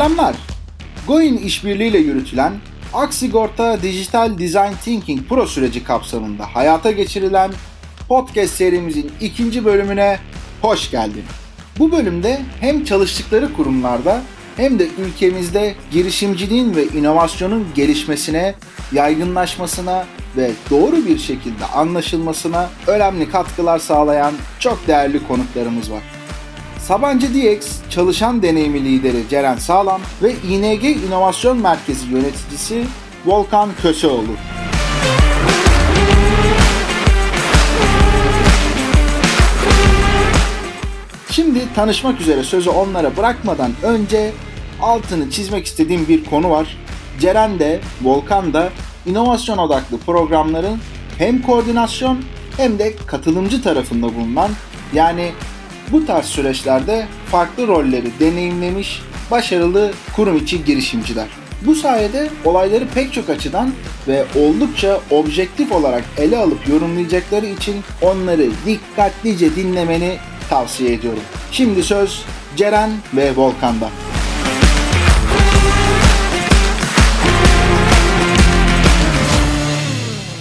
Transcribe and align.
Selamlar. 0.00 0.36
Goin 1.06 1.36
işbirliğiyle 1.36 1.98
yürütülen 1.98 2.52
Aksigorta 2.94 3.82
Digital 3.82 4.38
Design 4.38 4.72
Thinking 4.84 5.28
Pro 5.28 5.46
süreci 5.46 5.84
kapsamında 5.84 6.54
hayata 6.54 6.90
geçirilen 6.90 7.50
podcast 8.08 8.54
serimizin 8.54 9.12
ikinci 9.20 9.64
bölümüne 9.64 10.18
hoş 10.62 10.90
geldin. 10.90 11.24
Bu 11.78 11.92
bölümde 11.92 12.40
hem 12.60 12.84
çalıştıkları 12.84 13.52
kurumlarda 13.52 14.22
hem 14.56 14.78
de 14.78 14.88
ülkemizde 14.98 15.74
girişimciliğin 15.92 16.76
ve 16.76 16.84
inovasyonun 16.84 17.66
gelişmesine, 17.74 18.54
yaygınlaşmasına 18.92 20.06
ve 20.36 20.50
doğru 20.70 21.06
bir 21.06 21.18
şekilde 21.18 21.64
anlaşılmasına 21.64 22.70
önemli 22.86 23.30
katkılar 23.30 23.78
sağlayan 23.78 24.34
çok 24.58 24.86
değerli 24.86 25.26
konuklarımız 25.26 25.92
var. 25.92 26.19
Sabancı 26.90 27.34
DX 27.34 27.78
çalışan 27.90 28.42
deneyimi 28.42 28.84
lideri 28.84 29.28
Ceren 29.30 29.56
Sağlam 29.56 30.00
ve 30.22 30.32
ING 30.48 30.84
İnovasyon 30.84 31.58
Merkezi 31.58 32.06
yöneticisi 32.06 32.84
Volkan 33.26 33.70
Köseoğlu. 33.82 34.32
Şimdi 41.30 41.74
tanışmak 41.74 42.20
üzere 42.20 42.42
sözü 42.42 42.70
onlara 42.70 43.16
bırakmadan 43.16 43.72
önce 43.82 44.32
altını 44.82 45.30
çizmek 45.30 45.66
istediğim 45.66 46.08
bir 46.08 46.24
konu 46.24 46.50
var. 46.50 46.76
Ceren 47.20 47.58
de 47.58 47.80
Volkan 48.02 48.52
da 48.52 48.70
inovasyon 49.06 49.58
odaklı 49.58 49.98
programların 49.98 50.78
hem 51.18 51.42
koordinasyon 51.42 52.18
hem 52.56 52.78
de 52.78 52.96
katılımcı 53.06 53.62
tarafında 53.62 54.06
bulunan 54.14 54.50
yani 54.92 55.32
bu 55.92 56.06
tarz 56.06 56.26
süreçlerde 56.26 57.06
farklı 57.26 57.66
rolleri 57.68 58.10
deneyimlemiş 58.20 59.02
başarılı 59.30 59.92
kurum 60.16 60.36
içi 60.36 60.64
girişimciler. 60.64 61.26
Bu 61.62 61.74
sayede 61.74 62.30
olayları 62.44 62.84
pek 62.94 63.12
çok 63.12 63.30
açıdan 63.30 63.72
ve 64.08 64.24
oldukça 64.36 65.00
objektif 65.10 65.72
olarak 65.72 66.04
ele 66.18 66.38
alıp 66.38 66.68
yorumlayacakları 66.68 67.46
için 67.46 67.76
onları 68.02 68.46
dikkatlice 68.66 69.56
dinlemeni 69.56 70.16
tavsiye 70.50 70.92
ediyorum. 70.92 71.22
Şimdi 71.52 71.82
söz 71.82 72.24
Ceren 72.56 72.90
ve 73.14 73.36
Volkan'da. 73.36 73.88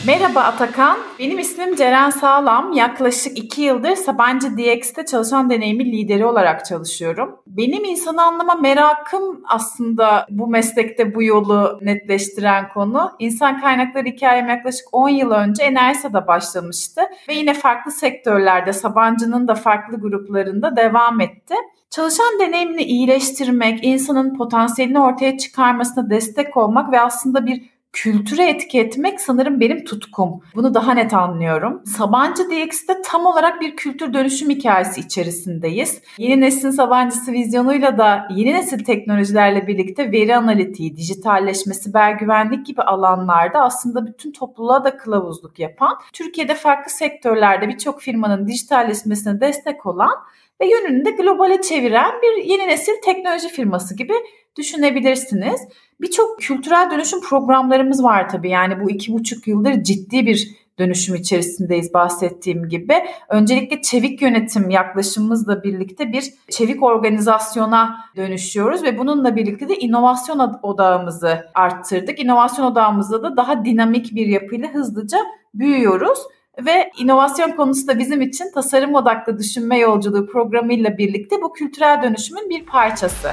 Merhaba 0.09 0.39
Atakan, 0.39 0.97
benim 1.19 1.39
ismim 1.39 1.75
Ceren 1.75 2.09
Sağlam. 2.09 2.73
Yaklaşık 2.73 3.37
iki 3.37 3.61
yıldır 3.61 3.95
Sabancı 3.95 4.57
DX'te 4.57 5.05
çalışan 5.05 5.49
deneyimi 5.49 5.85
lideri 5.85 6.25
olarak 6.25 6.65
çalışıyorum. 6.65 7.35
Benim 7.47 7.83
insanı 7.85 8.23
anlama 8.23 8.55
merakım 8.55 9.41
aslında 9.47 10.27
bu 10.29 10.47
meslekte 10.47 11.15
bu 11.15 11.23
yolu 11.23 11.79
netleştiren 11.81 12.69
konu. 12.69 13.11
İnsan 13.19 13.61
kaynakları 13.61 14.05
hikayem 14.05 14.49
yaklaşık 14.49 14.87
10 14.91 15.09
yıl 15.09 15.31
önce 15.31 15.63
Enersa'da 15.63 16.27
başlamıştı 16.27 17.01
ve 17.29 17.33
yine 17.33 17.53
farklı 17.53 17.91
sektörlerde 17.91 18.73
Sabancı'nın 18.73 19.47
da 19.47 19.55
farklı 19.55 20.01
gruplarında 20.01 20.75
devam 20.75 21.21
etti. 21.21 21.55
Çalışan 21.89 22.39
deneyimini 22.39 22.83
iyileştirmek, 22.83 23.79
insanın 23.83 24.37
potansiyelini 24.37 24.99
ortaya 24.99 25.37
çıkarmasına 25.37 26.09
destek 26.09 26.57
olmak 26.57 26.91
ve 26.91 27.01
aslında 27.01 27.45
bir 27.45 27.78
kültüre 27.93 28.49
etki 28.49 28.79
etmek 28.79 29.21
sanırım 29.21 29.59
benim 29.59 29.85
tutkum. 29.85 30.41
Bunu 30.55 30.73
daha 30.73 30.93
net 30.93 31.13
anlıyorum. 31.13 31.81
Sabancı 31.85 32.43
DX'de 32.49 33.01
tam 33.05 33.25
olarak 33.25 33.61
bir 33.61 33.75
kültür 33.75 34.13
dönüşüm 34.13 34.49
hikayesi 34.49 35.01
içerisindeyiz. 35.01 36.01
Yeni 36.17 36.41
neslin 36.41 36.71
Sabancısı 36.71 37.31
vizyonuyla 37.31 37.97
da 37.97 38.27
yeni 38.35 38.53
nesil 38.53 38.83
teknolojilerle 38.83 39.67
birlikte 39.67 40.11
veri 40.11 40.35
analitiği, 40.35 40.95
dijitalleşme, 40.95 41.73
siber 41.73 42.11
güvenlik 42.11 42.65
gibi 42.65 42.81
alanlarda 42.81 43.61
aslında 43.61 44.05
bütün 44.05 44.31
topluluğa 44.31 44.83
da 44.83 44.97
kılavuzluk 44.97 45.59
yapan, 45.59 45.97
Türkiye'de 46.13 46.55
farklı 46.55 46.91
sektörlerde 46.91 47.67
birçok 47.67 48.01
firmanın 48.01 48.47
dijitalleşmesine 48.47 49.41
destek 49.41 49.85
olan 49.85 50.13
ve 50.61 50.67
yönünü 50.67 51.05
de 51.05 51.11
globale 51.11 51.61
çeviren 51.61 52.11
bir 52.21 52.43
yeni 52.43 52.67
nesil 52.67 52.93
teknoloji 53.05 53.47
firması 53.47 53.95
gibi 53.95 54.13
düşünebilirsiniz. 54.59 55.61
Birçok 56.01 56.39
kültürel 56.39 56.91
dönüşüm 56.91 57.21
programlarımız 57.21 58.03
var 58.03 58.29
tabii. 58.29 58.49
Yani 58.49 58.83
bu 58.83 58.91
iki 58.91 59.13
buçuk 59.13 59.47
yıldır 59.47 59.83
ciddi 59.83 60.25
bir 60.25 60.59
dönüşüm 60.79 61.15
içerisindeyiz 61.15 61.93
bahsettiğim 61.93 62.69
gibi. 62.69 62.93
Öncelikle 63.29 63.81
çevik 63.81 64.21
yönetim 64.21 64.69
yaklaşımımızla 64.69 65.63
birlikte 65.63 66.11
bir 66.11 66.33
çevik 66.49 66.83
organizasyona 66.83 68.05
dönüşüyoruz 68.15 68.83
ve 68.83 68.97
bununla 68.97 69.35
birlikte 69.35 69.69
de 69.69 69.75
inovasyon 69.75 70.59
odağımızı 70.63 71.45
arttırdık. 71.53 72.19
İnovasyon 72.19 72.65
odağımızda 72.65 73.23
da 73.23 73.37
daha 73.37 73.65
dinamik 73.65 74.15
bir 74.15 74.27
yapıyla 74.27 74.73
hızlıca 74.73 75.17
büyüyoruz. 75.53 76.19
Ve 76.65 76.91
inovasyon 76.99 77.51
konusu 77.51 77.87
da 77.87 77.99
bizim 77.99 78.21
için 78.21 78.51
tasarım 78.53 78.95
odaklı 78.95 79.37
düşünme 79.37 79.77
yolculuğu 79.77 80.27
programıyla 80.27 80.97
birlikte 80.97 81.41
bu 81.41 81.53
kültürel 81.53 82.03
dönüşümün 82.03 82.49
bir 82.49 82.65
parçası. 82.65 83.29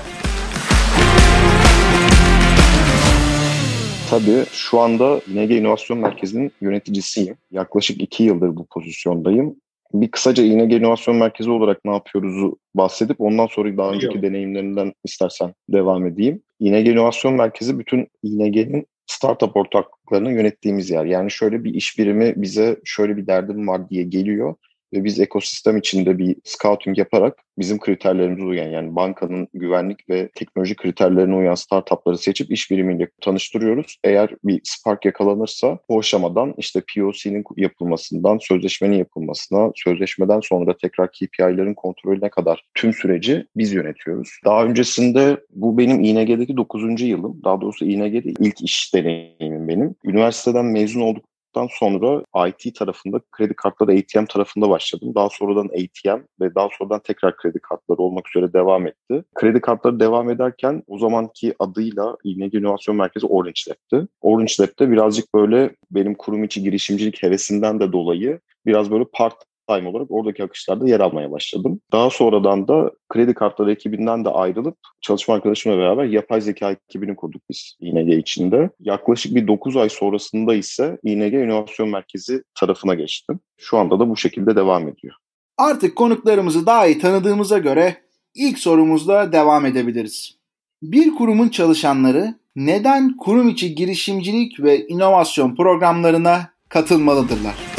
Tabii 4.11 4.45
şu 4.53 4.81
anda 4.81 5.21
NG 5.35 5.51
İnovasyon 5.51 5.99
Merkezi'nin 5.99 6.53
yöneticisiyim. 6.61 7.37
Yaklaşık 7.51 8.03
iki 8.03 8.23
yıldır 8.23 8.57
bu 8.57 8.67
pozisyondayım. 8.67 9.57
Bir 9.95 10.11
kısaca 10.11 10.45
İNG 10.45 10.73
İnovasyon 10.73 11.17
Merkezi 11.17 11.51
olarak 11.51 11.85
ne 11.85 11.93
yapıyoruzu 11.93 12.59
bahsedip 12.75 13.21
ondan 13.21 13.47
sonra 13.47 13.77
daha 13.77 13.91
önceki 13.91 14.23
deneyimlerinden 14.23 14.93
istersen 15.05 15.55
devam 15.69 16.07
edeyim. 16.07 16.43
İNG 16.61 16.89
İnovasyon 16.89 17.35
Merkezi 17.35 17.79
bütün 17.79 18.09
İNG'nin 18.23 18.87
startup 19.07 19.57
ortaklıklarını 19.57 20.33
yönettiğimiz 20.33 20.91
yer. 20.91 21.05
Yani 21.05 21.31
şöyle 21.31 21.65
bir 21.65 21.75
iş 21.75 21.99
birimi 21.99 22.35
bize 22.37 22.81
şöyle 22.85 23.17
bir 23.17 23.27
derdim 23.27 23.69
var 23.69 23.91
diye 23.91 24.03
geliyor 24.03 24.55
ve 24.93 25.05
biz 25.05 25.21
ekosistem 25.21 25.77
içinde 25.77 26.19
bir 26.19 26.37
scouting 26.45 26.99
yaparak 26.99 27.39
bizim 27.59 27.79
kriterlerimize 27.79 28.47
uyan 28.47 28.69
yani 28.69 28.97
bankanın 28.97 29.49
güvenlik 29.55 30.11
ve 30.11 30.29
teknoloji 30.35 30.77
kriterlerine 30.77 31.35
uyan 31.35 31.55
startupları 31.55 32.19
seçip 32.19 32.51
iş 32.51 32.71
birimiyle 32.71 33.09
tanıştırıyoruz. 33.21 33.99
Eğer 34.05 34.31
bir 34.45 34.61
spark 34.65 35.05
yakalanırsa 35.05 35.79
bu 35.89 35.99
aşamadan 35.99 36.55
işte 36.59 36.83
POC'nin 36.95 37.45
yapılmasından 37.57 38.39
sözleşmenin 38.39 38.97
yapılmasına, 38.97 39.71
sözleşmeden 39.75 40.41
sonra 40.41 40.77
tekrar 40.77 41.11
KPI'lerin 41.13 41.75
kontrolüne 41.75 42.31
kadar 42.31 42.65
tüm 42.75 42.93
süreci 42.93 43.47
biz 43.57 43.73
yönetiyoruz. 43.73 44.31
Daha 44.45 44.65
öncesinde 44.65 45.41
bu 45.51 45.79
benim 45.79 46.05
İNG'deki 46.05 46.57
9. 46.57 47.03
yılım. 47.03 47.41
Daha 47.45 47.61
doğrusu 47.61 47.85
İNG'de 47.85 48.33
ilk 48.39 48.63
iş 48.63 48.95
deneyimim 48.95 49.69
benim. 49.69 49.95
Üniversiteden 50.05 50.65
mezun 50.65 51.01
olduk 51.01 51.25
olduktan 51.57 51.69
sonra 51.79 52.49
IT 52.49 52.75
tarafında 52.75 53.21
kredi 53.33 53.55
kartları 53.55 53.93
ATM 53.93 54.25
tarafında 54.25 54.71
başladım. 54.71 55.13
Daha 55.15 55.29
sonradan 55.29 55.65
ATM 55.67 56.23
ve 56.41 56.55
daha 56.55 56.69
sonradan 56.79 57.01
tekrar 57.05 57.37
kredi 57.37 57.59
kartları 57.59 57.99
olmak 57.99 58.29
üzere 58.29 58.53
devam 58.53 58.87
etti. 58.87 59.25
Kredi 59.35 59.61
kartları 59.61 60.01
devam 60.01 60.31
ederken 60.31 60.83
o 60.87 60.99
zamanki 60.99 61.55
adıyla 61.59 62.17
İNG 62.25 62.55
İnovasyon 62.55 62.97
Merkezi 62.97 63.27
Orange 63.27 63.61
Lab'ti. 63.69 64.09
Orange 64.21 64.53
Lab'te 64.61 64.91
birazcık 64.91 65.35
böyle 65.35 65.77
benim 65.91 66.15
kurum 66.15 66.45
içi 66.45 66.63
girişimcilik 66.63 67.23
hevesinden 67.23 67.81
de 67.81 67.93
dolayı 67.93 68.41
biraz 68.67 68.91
böyle 68.91 69.05
part 69.13 69.37
time 69.69 69.89
olarak 69.89 70.11
oradaki 70.11 70.45
akışlarda 70.45 70.89
yer 70.89 71.01
almaya 71.01 71.31
başladım. 71.31 71.81
Daha 71.93 72.11
sonradan 72.11 72.69
da 72.69 72.91
kredi 73.09 73.35
kartları 73.35 73.73
ekibinden 73.73 74.25
de 74.25 74.29
ayrılıp 74.29 74.77
çalışma 75.01 75.35
arkadaşımla 75.35 75.79
beraber 75.79 76.05
yapay 76.05 76.41
zeka 76.41 76.71
ekibini 76.71 77.17
kurduk 77.17 77.43
biz 77.51 77.77
ING 77.81 78.13
içinde. 78.13 78.71
Yaklaşık 78.81 79.35
bir 79.35 79.47
9 79.47 79.77
ay 79.77 79.89
sonrasında 79.89 80.55
ise 80.55 80.99
ING 81.03 81.35
İnovasyon 81.35 81.89
Merkezi 81.89 82.43
tarafına 82.61 82.95
geçtim. 82.95 83.41
Şu 83.57 83.79
anda 83.79 84.01
da 84.01 84.11
bu 84.11 84.17
şekilde 84.17 84.57
devam 84.57 84.89
ediyor. 84.89 85.15
Artık 85.59 85.97
konuklarımızı 85.97 86.67
daha 86.67 86.87
iyi 86.87 86.99
tanıdığımıza 86.99 87.59
göre 87.59 87.97
ilk 88.35 88.59
sorumuzla 88.59 89.33
devam 89.33 89.67
edebiliriz. 89.67 90.37
Bir 90.83 91.15
kurumun 91.15 91.49
çalışanları 91.49 92.35
neden 92.57 93.17
kurum 93.17 93.49
içi 93.49 93.75
girişimcilik 93.75 94.61
ve 94.61 94.87
inovasyon 94.87 95.55
programlarına 95.55 96.51
katılmalıdırlar? 96.69 97.76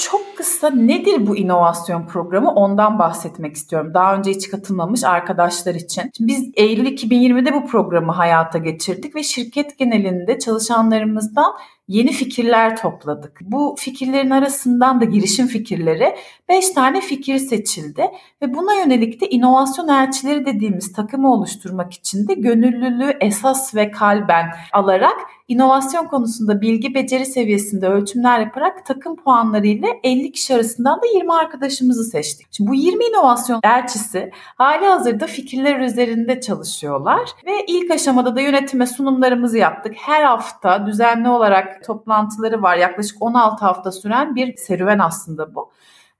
Çok 0.00 0.36
kısa 0.36 0.70
nedir 0.70 1.26
bu 1.26 1.36
inovasyon 1.36 2.06
programı 2.06 2.50
ondan 2.50 2.98
bahsetmek 2.98 3.56
istiyorum. 3.56 3.94
Daha 3.94 4.16
önce 4.16 4.30
hiç 4.30 4.50
katılmamış 4.50 5.04
arkadaşlar 5.04 5.74
için. 5.74 6.10
Biz 6.20 6.50
Eylül 6.54 6.86
2020'de 6.86 7.54
bu 7.54 7.66
programı 7.66 8.12
hayata 8.12 8.58
geçirdik 8.58 9.16
ve 9.16 9.22
şirket 9.22 9.78
genelinde 9.78 10.38
çalışanlarımızdan 10.38 11.52
yeni 11.88 12.12
fikirler 12.12 12.76
topladık. 12.76 13.38
Bu 13.40 13.74
fikirlerin 13.78 14.30
arasından 14.30 15.00
da 15.00 15.04
girişim 15.04 15.46
fikirleri 15.46 16.16
5 16.48 16.70
tane 16.70 17.00
fikir 17.00 17.38
seçildi 17.38 18.10
ve 18.42 18.54
buna 18.54 18.74
yönelik 18.74 19.20
de 19.20 19.28
inovasyon 19.28 19.88
elçileri 19.88 20.46
dediğimiz 20.46 20.92
takımı 20.92 21.32
oluşturmak 21.32 21.92
için 21.92 22.28
de 22.28 22.34
gönüllülüğü 22.34 23.16
esas 23.20 23.74
ve 23.74 23.90
kalben 23.90 24.46
alarak 24.72 25.16
inovasyon 25.50 26.06
konusunda 26.06 26.60
bilgi 26.60 26.94
beceri 26.94 27.26
seviyesinde 27.26 27.88
ölçümler 27.88 28.40
yaparak 28.40 28.86
takım 28.86 29.16
puanları 29.16 29.66
ile 29.66 30.00
50 30.04 30.30
50 30.30 30.32
kişi 30.32 30.54
arasından 30.54 31.02
da 31.02 31.06
20 31.14 31.32
arkadaşımızı 31.32 32.04
seçtik. 32.04 32.46
Şimdi 32.50 32.70
bu 32.70 32.74
20 32.74 33.04
inovasyon 33.04 33.60
elçisi 33.64 34.30
hali 34.34 34.86
hazırda 34.86 35.26
fikirler 35.26 35.80
üzerinde 35.80 36.40
çalışıyorlar 36.40 37.30
ve 37.46 37.64
ilk 37.66 37.90
aşamada 37.90 38.36
da 38.36 38.40
yönetime 38.40 38.86
sunumlarımızı 38.86 39.58
yaptık. 39.58 39.94
Her 39.96 40.22
hafta 40.22 40.86
düzenli 40.86 41.28
olarak 41.28 41.84
toplantıları 41.84 42.62
var. 42.62 42.76
Yaklaşık 42.76 43.22
16 43.22 43.64
hafta 43.64 43.92
süren 43.92 44.34
bir 44.34 44.56
serüven 44.56 44.98
aslında 44.98 45.54
bu 45.54 45.70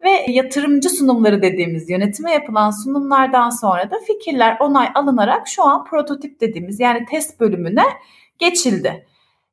ve 0.05 0.11
yatırımcı 0.29 0.91
sunumları 0.91 1.43
dediğimiz 1.43 1.91
yönetime 1.91 2.33
yapılan 2.33 2.71
sunumlardan 2.71 3.51
sonra 3.51 3.91
da 3.91 3.97
fikirler 4.07 4.57
onay 4.61 4.89
alınarak 4.95 5.49
şu 5.49 5.65
an 5.65 5.85
prototip 5.85 6.41
dediğimiz 6.41 6.81
yani 6.81 7.05
test 7.11 7.41
bölümüne 7.41 7.85
geçildi. 8.39 9.07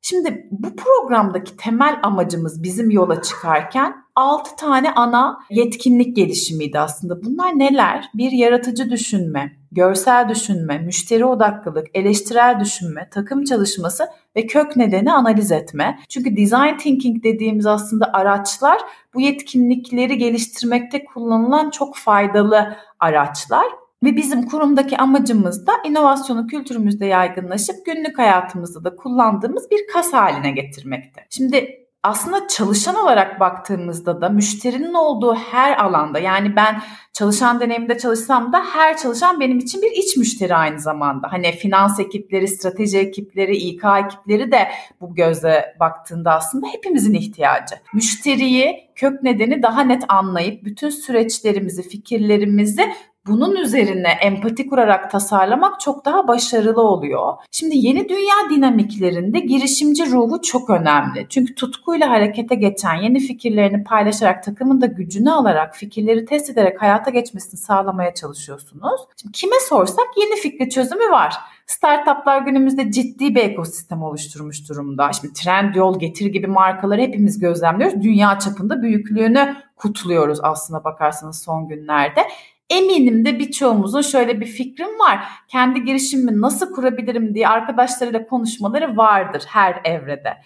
Şimdi 0.09 0.47
bu 0.51 0.75
programdaki 0.75 1.57
temel 1.57 1.99
amacımız 2.03 2.63
bizim 2.63 2.91
yola 2.91 3.21
çıkarken 3.21 3.95
6 4.15 4.55
tane 4.55 4.93
ana 4.93 5.39
yetkinlik 5.49 6.15
gelişimiydi 6.15 6.79
aslında. 6.79 7.23
Bunlar 7.23 7.59
neler? 7.59 8.05
Bir 8.13 8.31
yaratıcı 8.31 8.89
düşünme, 8.89 9.51
görsel 9.71 10.29
düşünme, 10.29 10.77
müşteri 10.77 11.25
odaklılık, 11.25 11.87
eleştirel 11.93 12.59
düşünme, 12.59 13.09
takım 13.11 13.43
çalışması 13.43 14.07
ve 14.35 14.47
kök 14.47 14.75
nedeni 14.75 15.13
analiz 15.13 15.51
etme. 15.51 15.99
Çünkü 16.09 16.37
design 16.37 16.77
thinking 16.77 17.23
dediğimiz 17.23 17.65
aslında 17.65 18.09
araçlar 18.13 18.77
bu 19.13 19.21
yetkinlikleri 19.21 20.17
geliştirmekte 20.17 21.05
kullanılan 21.05 21.69
çok 21.69 21.95
faydalı 21.97 22.75
araçlar. 22.99 23.86
Ve 24.03 24.15
bizim 24.15 24.45
kurumdaki 24.45 24.97
amacımız 24.97 25.67
da 25.67 25.71
inovasyonu 25.85 26.47
kültürümüzde 26.47 27.05
yaygınlaşıp 27.05 27.85
günlük 27.85 28.19
hayatımızda 28.19 28.83
da 28.83 28.95
kullandığımız 28.95 29.71
bir 29.71 29.87
kas 29.93 30.13
haline 30.13 30.51
getirmekte. 30.51 31.25
Şimdi 31.29 31.87
aslında 32.03 32.47
çalışan 32.47 32.95
olarak 32.95 33.39
baktığımızda 33.39 34.21
da 34.21 34.29
müşterinin 34.29 34.93
olduğu 34.93 35.35
her 35.35 35.77
alanda 35.77 36.19
yani 36.19 36.55
ben 36.55 36.81
çalışan 37.13 37.59
deneyiminde 37.59 37.97
çalışsam 37.97 38.53
da 38.53 38.65
her 38.65 38.97
çalışan 38.97 39.39
benim 39.39 39.57
için 39.57 39.81
bir 39.81 39.91
iç 39.91 40.17
müşteri 40.17 40.55
aynı 40.55 40.79
zamanda. 40.79 41.31
Hani 41.31 41.51
finans 41.51 41.99
ekipleri, 41.99 42.47
strateji 42.47 42.97
ekipleri, 42.97 43.57
İK 43.57 43.83
ekipleri 44.05 44.51
de 44.51 44.67
bu 45.01 45.15
gözle 45.15 45.75
baktığında 45.79 46.31
aslında 46.31 46.67
hepimizin 46.67 47.13
ihtiyacı. 47.13 47.75
Müşteriyi 47.93 48.91
kök 48.95 49.23
nedeni 49.23 49.63
daha 49.63 49.81
net 49.81 50.03
anlayıp 50.07 50.65
bütün 50.65 50.89
süreçlerimizi, 50.89 51.89
fikirlerimizi 51.89 52.93
bunun 53.27 53.55
üzerine 53.55 54.09
empati 54.21 54.67
kurarak 54.67 55.11
tasarlamak 55.11 55.79
çok 55.79 56.05
daha 56.05 56.27
başarılı 56.27 56.81
oluyor. 56.81 57.33
Şimdi 57.51 57.77
yeni 57.77 58.09
dünya 58.09 58.49
dinamiklerinde 58.49 59.39
girişimci 59.39 60.11
ruhu 60.11 60.41
çok 60.41 60.69
önemli. 60.69 61.25
Çünkü 61.29 61.55
tutkuyla 61.55 62.09
harekete 62.09 62.55
geçen 62.55 62.95
yeni 62.95 63.19
fikirlerini 63.19 63.83
paylaşarak 63.83 64.43
takımın 64.43 64.81
da 64.81 64.85
gücünü 64.85 65.31
alarak 65.31 65.75
fikirleri 65.75 66.25
test 66.25 66.49
ederek 66.49 66.81
hayata 66.81 67.09
geçmesini 67.09 67.59
sağlamaya 67.59 68.13
çalışıyorsunuz. 68.13 69.01
Şimdi 69.21 69.31
kime 69.31 69.55
sorsak 69.69 70.07
yeni 70.17 70.35
fikri 70.35 70.69
çözümü 70.69 71.11
var. 71.11 71.33
Startuplar 71.67 72.41
günümüzde 72.41 72.91
ciddi 72.91 73.35
bir 73.35 73.43
ekosistem 73.43 74.03
oluşturmuş 74.03 74.69
durumda. 74.69 75.13
Şimdi 75.13 75.33
trend 75.33 75.75
yol 75.75 75.99
getir 75.99 76.25
gibi 76.25 76.47
markaları 76.47 77.01
hepimiz 77.01 77.39
gözlemliyoruz. 77.39 78.01
Dünya 78.01 78.39
çapında 78.39 78.81
büyüklüğünü 78.81 79.55
kutluyoruz 79.75 80.39
aslına 80.43 80.83
bakarsanız 80.83 81.43
son 81.43 81.67
günlerde. 81.67 82.21
Eminim 82.69 83.25
de 83.25 83.39
birçoğumuzun 83.39 84.01
şöyle 84.01 84.41
bir 84.41 84.45
fikrim 84.45 84.99
var. 84.99 85.27
Kendi 85.47 85.83
girişimimi 85.83 86.41
nasıl 86.41 86.73
kurabilirim 86.73 87.35
diye 87.35 87.47
arkadaşlarıyla 87.47 88.27
konuşmaları 88.27 88.97
vardır 88.97 89.43
her 89.47 89.81
evrede. 89.85 90.37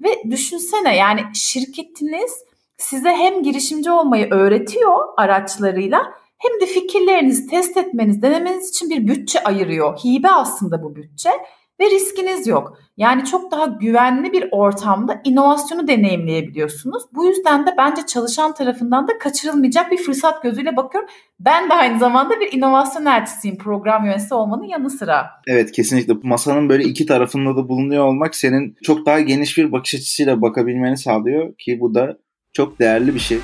Ve 0.00 0.30
düşünsene 0.30 0.96
yani 0.96 1.20
şirketiniz 1.34 2.44
size 2.76 3.10
hem 3.10 3.42
girişimci 3.42 3.90
olmayı 3.90 4.30
öğretiyor 4.30 5.08
araçlarıyla 5.16 6.14
hem 6.38 6.60
de 6.60 6.66
fikirlerinizi 6.66 7.46
test 7.46 7.76
etmeniz, 7.76 8.22
denemeniz 8.22 8.70
için 8.70 8.90
bir 8.90 9.06
bütçe 9.06 9.44
ayırıyor. 9.44 9.98
Hibe 9.98 10.30
aslında 10.30 10.82
bu 10.82 10.96
bütçe 10.96 11.30
ve 11.80 11.90
riskiniz 11.90 12.46
yok. 12.46 12.78
Yani 12.96 13.24
çok 13.24 13.52
daha 13.52 13.64
güvenli 13.66 14.32
bir 14.32 14.48
ortamda 14.50 15.20
inovasyonu 15.24 15.88
deneyimleyebiliyorsunuz. 15.88 17.02
Bu 17.12 17.24
yüzden 17.26 17.66
de 17.66 17.74
bence 17.78 18.02
çalışan 18.06 18.54
tarafından 18.54 19.08
da 19.08 19.18
kaçırılmayacak 19.18 19.90
bir 19.90 19.96
fırsat 19.96 20.42
gözüyle 20.42 20.76
bakıyorum. 20.76 21.10
Ben 21.40 21.70
de 21.70 21.74
aynı 21.74 21.98
zamanda 21.98 22.40
bir 22.40 22.52
inovasyon 22.52 23.06
elçisiyim 23.06 23.58
program 23.58 24.04
yöneticisi 24.04 24.34
olmanın 24.34 24.64
yanı 24.64 24.90
sıra. 24.90 25.26
Evet 25.46 25.72
kesinlikle 25.72 26.14
masanın 26.22 26.68
böyle 26.68 26.84
iki 26.84 27.06
tarafında 27.06 27.56
da 27.56 27.68
bulunuyor 27.68 28.04
olmak 28.04 28.34
senin 28.34 28.76
çok 28.82 29.06
daha 29.06 29.20
geniş 29.20 29.58
bir 29.58 29.72
bakış 29.72 29.94
açısıyla 29.94 30.42
bakabilmeni 30.42 30.96
sağlıyor 30.96 31.54
ki 31.58 31.80
bu 31.80 31.94
da 31.94 32.18
çok 32.52 32.78
değerli 32.78 33.14
bir 33.14 33.20
şey. 33.20 33.38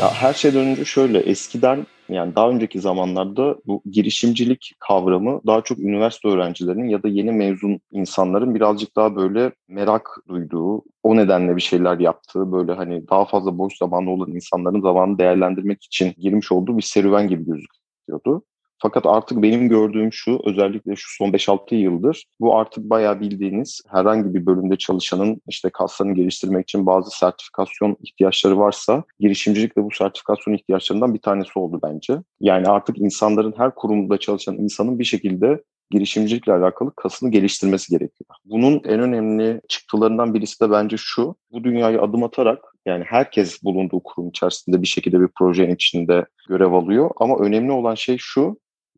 Ya 0.00 0.12
her 0.12 0.34
şeyden 0.34 0.66
önce 0.66 0.84
şöyle 0.84 1.18
eskiden 1.18 1.86
yani 2.08 2.36
daha 2.36 2.50
önceki 2.50 2.80
zamanlarda 2.80 3.56
bu 3.66 3.82
girişimcilik 3.90 4.72
kavramı 4.78 5.40
daha 5.46 5.62
çok 5.62 5.78
üniversite 5.78 6.28
öğrencilerinin 6.28 6.88
ya 6.88 7.02
da 7.02 7.08
yeni 7.08 7.32
mezun 7.32 7.80
insanların 7.92 8.54
birazcık 8.54 8.96
daha 8.96 9.16
böyle 9.16 9.52
merak 9.68 10.10
duyduğu, 10.28 10.82
o 11.02 11.16
nedenle 11.16 11.56
bir 11.56 11.62
şeyler 11.62 11.98
yaptığı, 11.98 12.52
böyle 12.52 12.72
hani 12.72 13.08
daha 13.08 13.24
fazla 13.24 13.58
boş 13.58 13.76
zamanı 13.76 14.10
olan 14.10 14.30
insanların 14.30 14.80
zamanını 14.80 15.18
değerlendirmek 15.18 15.84
için 15.84 16.14
girmiş 16.18 16.52
olduğu 16.52 16.76
bir 16.76 16.82
serüven 16.82 17.28
gibi 17.28 17.44
gözüküyordu. 17.44 18.42
Fakat 18.78 19.06
artık 19.06 19.42
benim 19.42 19.68
gördüğüm 19.68 20.12
şu, 20.12 20.40
özellikle 20.44 20.96
şu 20.96 21.16
son 21.16 21.32
5-6 21.32 21.74
yıldır 21.74 22.24
bu 22.40 22.56
artık 22.56 22.84
bayağı 22.84 23.20
bildiğiniz 23.20 23.80
herhangi 23.88 24.34
bir 24.34 24.46
bölümde 24.46 24.76
çalışanın 24.76 25.40
işte 25.48 25.70
kaslarını 25.70 26.14
geliştirmek 26.14 26.62
için 26.62 26.86
bazı 26.86 27.18
sertifikasyon 27.18 27.96
ihtiyaçları 28.02 28.58
varsa 28.58 29.04
girişimcilik 29.20 29.76
de 29.76 29.84
bu 29.84 29.90
sertifikasyon 29.90 30.54
ihtiyaçlarından 30.54 31.14
bir 31.14 31.20
tanesi 31.20 31.58
oldu 31.58 31.80
bence. 31.82 32.18
Yani 32.40 32.68
artık 32.68 32.98
insanların 32.98 33.54
her 33.56 33.74
kurumda 33.74 34.18
çalışan 34.18 34.56
insanın 34.58 34.98
bir 34.98 35.04
şekilde 35.04 35.62
girişimcilikle 35.90 36.52
alakalı 36.52 36.92
kasını 36.96 37.30
geliştirmesi 37.30 37.90
gerekiyor. 37.90 38.28
Bunun 38.44 38.80
en 38.84 39.00
önemli 39.00 39.60
çıktılarından 39.68 40.34
birisi 40.34 40.60
de 40.60 40.70
bence 40.70 40.96
şu. 40.98 41.36
Bu 41.52 41.64
dünyayı 41.64 42.02
adım 42.02 42.22
atarak 42.22 42.58
yani 42.86 43.04
herkes 43.06 43.62
bulunduğu 43.62 44.00
kurum 44.00 44.28
içerisinde 44.28 44.82
bir 44.82 44.86
şekilde 44.86 45.20
bir 45.20 45.28
projenin 45.38 45.74
içinde 45.74 46.26
görev 46.48 46.72
alıyor. 46.72 47.10
Ama 47.16 47.38
önemli 47.38 47.72
olan 47.72 47.94
şey 47.94 48.16
şu 48.18 48.56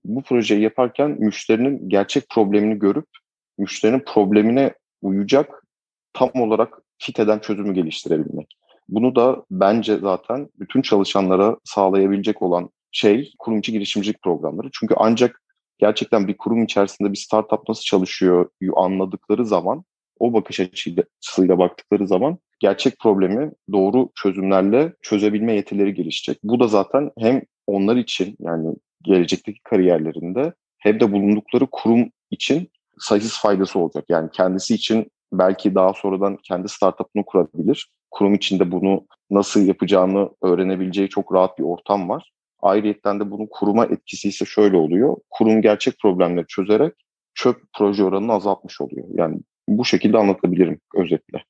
bu 0.09 0.23
projeyi 0.23 0.63
yaparken 0.63 1.11
müşterinin 1.11 1.89
gerçek 1.89 2.29
problemini 2.29 2.79
görüp 2.79 3.07
müşterinin 3.59 4.03
problemine 4.07 4.75
uyacak 5.03 5.65
tam 6.13 6.31
olarak 6.35 6.79
fit 6.99 7.21
eden 7.21 7.39
çözümü 7.39 7.75
geliştirebilmek. 7.75 8.57
Bunu 8.89 9.17
da 9.17 9.45
bence 9.51 9.99
zaten 9.99 10.49
bütün 10.59 10.83
çalışanlara 10.83 11.57
sağlayabilecek 11.65 12.43
olan 12.43 12.71
şey 12.93 13.33
kurumcu 13.39 13.73
girişimcilik 13.73 14.23
programları. 14.23 14.69
Çünkü 14.73 14.95
ancak 14.97 15.43
gerçekten 15.79 16.29
bir 16.29 16.37
kurum 16.37 16.65
içerisinde 16.65 17.13
bir 17.13 17.19
startup 17.19 17.69
nasıl 17.69 17.83
çalışıyor 17.83 18.51
anladıkları 18.77 19.47
zaman, 19.47 19.85
o 20.19 20.33
bakış 20.33 20.61
açısıyla 20.61 21.59
baktıkları 21.59 22.09
zaman 22.09 22.39
gerçek 22.61 22.99
problemi 22.99 23.51
doğru 23.73 24.11
çözümlerle 24.15 24.93
çözebilme 25.03 25.53
yetileri 25.53 25.95
gelişecek. 25.95 26.39
Bu 26.43 26.61
da 26.61 26.69
zaten 26.69 27.11
hem 27.19 27.43
onlar 27.67 27.97
için 27.97 28.37
yani 28.41 28.75
gelecekteki 29.03 29.61
kariyerlerinde 29.63 30.53
hem 30.79 31.01
de 31.01 31.13
bulundukları 31.13 31.67
kurum 31.73 32.11
için 32.31 32.71
sayısız 32.99 33.39
faydası 33.41 33.79
olacak. 33.79 34.05
Yani 34.09 34.31
kendisi 34.33 34.75
için 34.75 35.11
belki 35.33 35.75
daha 35.75 35.93
sonradan 35.93 36.37
kendi 36.43 36.69
startup'ını 36.69 37.25
kurabilir. 37.25 37.91
Kurum 38.11 38.35
içinde 38.35 38.73
bunu 38.73 39.07
nasıl 39.31 39.67
yapacağını 39.67 40.29
öğrenebileceği 40.43 41.09
çok 41.09 41.35
rahat 41.35 41.59
bir 41.59 41.65
ortam 41.65 42.09
var. 42.09 42.33
Ayrıyeten 42.63 43.21
de 43.21 43.31
bunun 43.31 43.49
kuruma 43.51 43.85
etkisi 43.85 44.29
ise 44.29 44.45
şöyle 44.45 44.77
oluyor. 44.77 45.17
Kurum 45.31 45.63
gerçek 45.63 45.99
problemleri 46.03 46.47
çözerek 46.47 46.95
çöp 47.35 47.57
proje 47.79 48.05
oranını 48.05 48.33
azaltmış 48.33 48.81
oluyor. 48.81 49.07
Yani 49.15 49.39
bu 49.69 49.85
şekilde 49.85 50.19
anlatabilirim 50.19 50.81
özetle. 50.97 51.45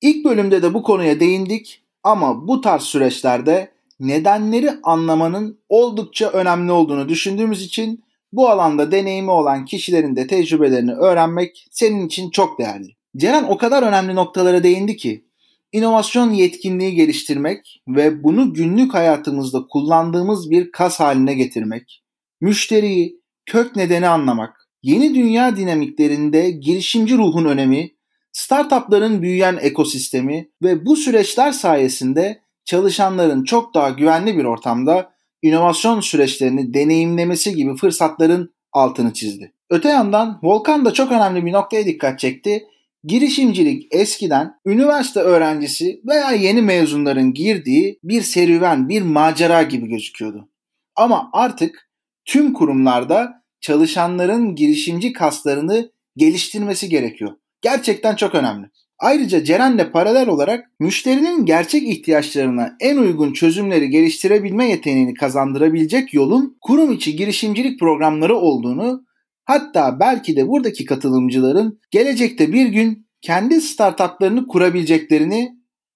İlk 0.00 0.24
bölümde 0.24 0.62
de 0.62 0.74
bu 0.74 0.82
konuya 0.82 1.20
değindik 1.20 1.82
ama 2.02 2.48
bu 2.48 2.60
tarz 2.60 2.82
süreçlerde 2.82 3.72
nedenleri 4.02 4.70
anlamanın 4.82 5.60
oldukça 5.68 6.28
önemli 6.28 6.72
olduğunu 6.72 7.08
düşündüğümüz 7.08 7.62
için 7.62 8.04
bu 8.32 8.48
alanda 8.48 8.92
deneyimi 8.92 9.30
olan 9.30 9.64
kişilerin 9.64 10.16
de 10.16 10.26
tecrübelerini 10.26 10.92
öğrenmek 10.92 11.66
senin 11.70 12.06
için 12.06 12.30
çok 12.30 12.58
değerli. 12.58 12.96
Ceren 13.16 13.44
o 13.44 13.56
kadar 13.56 13.82
önemli 13.82 14.14
noktalara 14.14 14.62
değindi 14.62 14.96
ki 14.96 15.24
inovasyon 15.72 16.30
yetkinliği 16.30 16.94
geliştirmek 16.94 17.82
ve 17.88 18.24
bunu 18.24 18.54
günlük 18.54 18.94
hayatımızda 18.94 19.66
kullandığımız 19.70 20.50
bir 20.50 20.72
kas 20.72 21.00
haline 21.00 21.34
getirmek, 21.34 22.02
müşteriyi, 22.40 23.20
kök 23.46 23.76
nedeni 23.76 24.08
anlamak, 24.08 24.68
yeni 24.82 25.14
dünya 25.14 25.56
dinamiklerinde 25.56 26.50
girişimci 26.50 27.18
ruhun 27.18 27.44
önemi, 27.44 27.90
startupların 28.32 29.22
büyüyen 29.22 29.58
ekosistemi 29.60 30.50
ve 30.62 30.86
bu 30.86 30.96
süreçler 30.96 31.52
sayesinde 31.52 32.41
çalışanların 32.64 33.44
çok 33.44 33.74
daha 33.74 33.90
güvenli 33.90 34.38
bir 34.38 34.44
ortamda 34.44 35.12
inovasyon 35.42 36.00
süreçlerini 36.00 36.74
deneyimlemesi 36.74 37.54
gibi 37.54 37.76
fırsatların 37.76 38.54
altını 38.72 39.12
çizdi. 39.12 39.52
Öte 39.70 39.88
yandan 39.88 40.38
Volkan 40.42 40.84
da 40.84 40.92
çok 40.92 41.12
önemli 41.12 41.46
bir 41.46 41.52
noktaya 41.52 41.84
dikkat 41.86 42.18
çekti. 42.18 42.64
Girişimcilik 43.04 43.94
eskiden 43.94 44.54
üniversite 44.66 45.20
öğrencisi 45.20 46.00
veya 46.08 46.30
yeni 46.30 46.62
mezunların 46.62 47.34
girdiği 47.34 47.98
bir 48.04 48.22
serüven, 48.22 48.88
bir 48.88 49.02
macera 49.02 49.62
gibi 49.62 49.88
gözüküyordu. 49.88 50.48
Ama 50.96 51.30
artık 51.32 51.90
tüm 52.24 52.52
kurumlarda 52.52 53.42
çalışanların 53.60 54.54
girişimci 54.54 55.12
kaslarını 55.12 55.92
geliştirmesi 56.16 56.88
gerekiyor. 56.88 57.32
Gerçekten 57.62 58.16
çok 58.16 58.34
önemli. 58.34 58.66
Ayrıca 59.02 59.44
Ceren'le 59.44 59.90
paralel 59.92 60.28
olarak 60.28 60.70
müşterinin 60.80 61.46
gerçek 61.46 61.88
ihtiyaçlarına 61.88 62.76
en 62.80 62.96
uygun 62.96 63.32
çözümleri 63.32 63.90
geliştirebilme 63.90 64.68
yeteneğini 64.68 65.14
kazandırabilecek 65.14 66.14
yolun 66.14 66.56
kurum 66.60 66.92
içi 66.92 67.16
girişimcilik 67.16 67.80
programları 67.80 68.36
olduğunu 68.36 69.04
hatta 69.44 70.00
belki 70.00 70.36
de 70.36 70.48
buradaki 70.48 70.84
katılımcıların 70.84 71.80
gelecekte 71.90 72.52
bir 72.52 72.66
gün 72.66 73.06
kendi 73.20 73.60
startuplarını 73.60 74.46
kurabileceklerini 74.46 75.52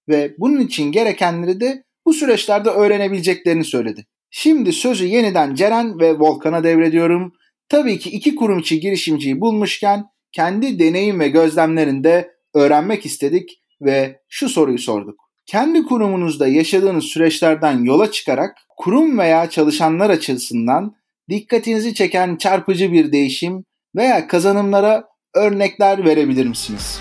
ve 0.09 0.35
bunun 0.37 0.59
için 0.59 0.91
gerekenleri 0.91 1.59
de 1.59 1.83
bu 2.05 2.13
süreçlerde 2.13 2.69
öğrenebileceklerini 2.69 3.63
söyledi. 3.63 4.05
Şimdi 4.29 4.73
sözü 4.73 5.05
yeniden 5.05 5.55
Ceren 5.55 5.99
ve 5.99 6.19
Volkan'a 6.19 6.63
devrediyorum. 6.63 7.33
Tabii 7.69 7.99
ki 7.99 8.09
iki 8.09 8.35
kurum 8.35 8.59
içi 8.59 8.79
girişimciyi 8.79 9.41
bulmuşken 9.41 10.03
kendi 10.31 10.79
deneyim 10.79 11.19
ve 11.19 11.29
gözlemlerinde 11.29 12.36
öğrenmek 12.55 13.05
istedik 13.05 13.63
ve 13.81 14.21
şu 14.29 14.49
soruyu 14.49 14.79
sorduk. 14.79 15.19
Kendi 15.45 15.83
kurumunuzda 15.83 16.47
yaşadığınız 16.47 17.03
süreçlerden 17.03 17.83
yola 17.83 18.11
çıkarak 18.11 18.57
kurum 18.77 19.17
veya 19.17 19.49
çalışanlar 19.49 20.09
açısından 20.09 20.95
dikkatinizi 21.29 21.93
çeken 21.93 22.35
çarpıcı 22.35 22.91
bir 22.91 23.11
değişim 23.11 23.65
veya 23.95 24.27
kazanımlara 24.27 25.03
örnekler 25.35 26.05
verebilir 26.05 26.45
misiniz? 26.45 26.99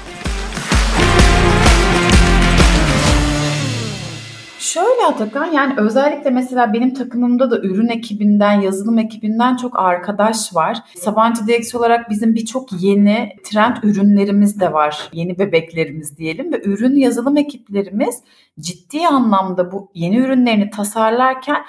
Şöyle 4.58 5.06
Atakan 5.08 5.52
yani 5.52 5.74
özellikle 5.76 6.30
mesela 6.30 6.72
benim 6.72 6.94
takımımda 6.94 7.50
da 7.50 7.58
ürün 7.58 7.88
ekibinden, 7.88 8.60
yazılım 8.60 8.98
ekibinden 8.98 9.56
çok 9.56 9.78
arkadaş 9.78 10.54
var. 10.54 10.78
Sabancı 10.96 11.46
DX 11.46 11.74
olarak 11.74 12.10
bizim 12.10 12.34
birçok 12.34 12.68
yeni 12.82 13.36
trend 13.44 13.76
ürünlerimiz 13.82 14.60
de 14.60 14.72
var. 14.72 15.08
Yeni 15.12 15.38
bebeklerimiz 15.38 16.18
diyelim 16.18 16.52
ve 16.52 16.62
ürün 16.64 16.96
yazılım 16.96 17.36
ekiplerimiz 17.36 18.22
ciddi 18.60 19.06
anlamda 19.06 19.72
bu 19.72 19.90
yeni 19.94 20.16
ürünlerini 20.16 20.70
tasarlarken 20.70 21.64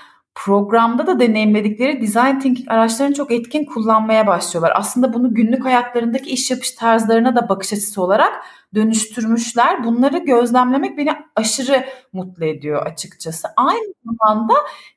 programda 0.46 1.08
da 1.08 1.20
deneyimledikleri 1.20 2.02
design 2.02 2.40
thinking 2.40 2.72
araçlarını 2.72 3.14
çok 3.14 3.32
etkin 3.32 3.66
kullanmaya 3.66 4.28
başlıyorlar. 4.28 4.74
Aslında 4.76 5.14
bunu 5.14 5.34
günlük 5.34 5.66
hayatlarındaki 5.66 6.30
iş 6.30 6.52
yapış 6.52 6.72
tarzlarına 6.72 7.36
da 7.36 7.50
bakış 7.50 7.74
açısı 7.74 8.02
olarak 8.02 8.34
dönüştürmüşler. 8.76 9.84
Bunları 9.84 10.18
gözlemlemek 10.18 10.98
beni 10.98 11.12
aşırı 11.36 11.86
mutlu 12.14 12.46
ediyor 12.46 12.86
açıkçası. 12.86 13.48
Aynı 13.58 13.94
zamanda 14.06 14.54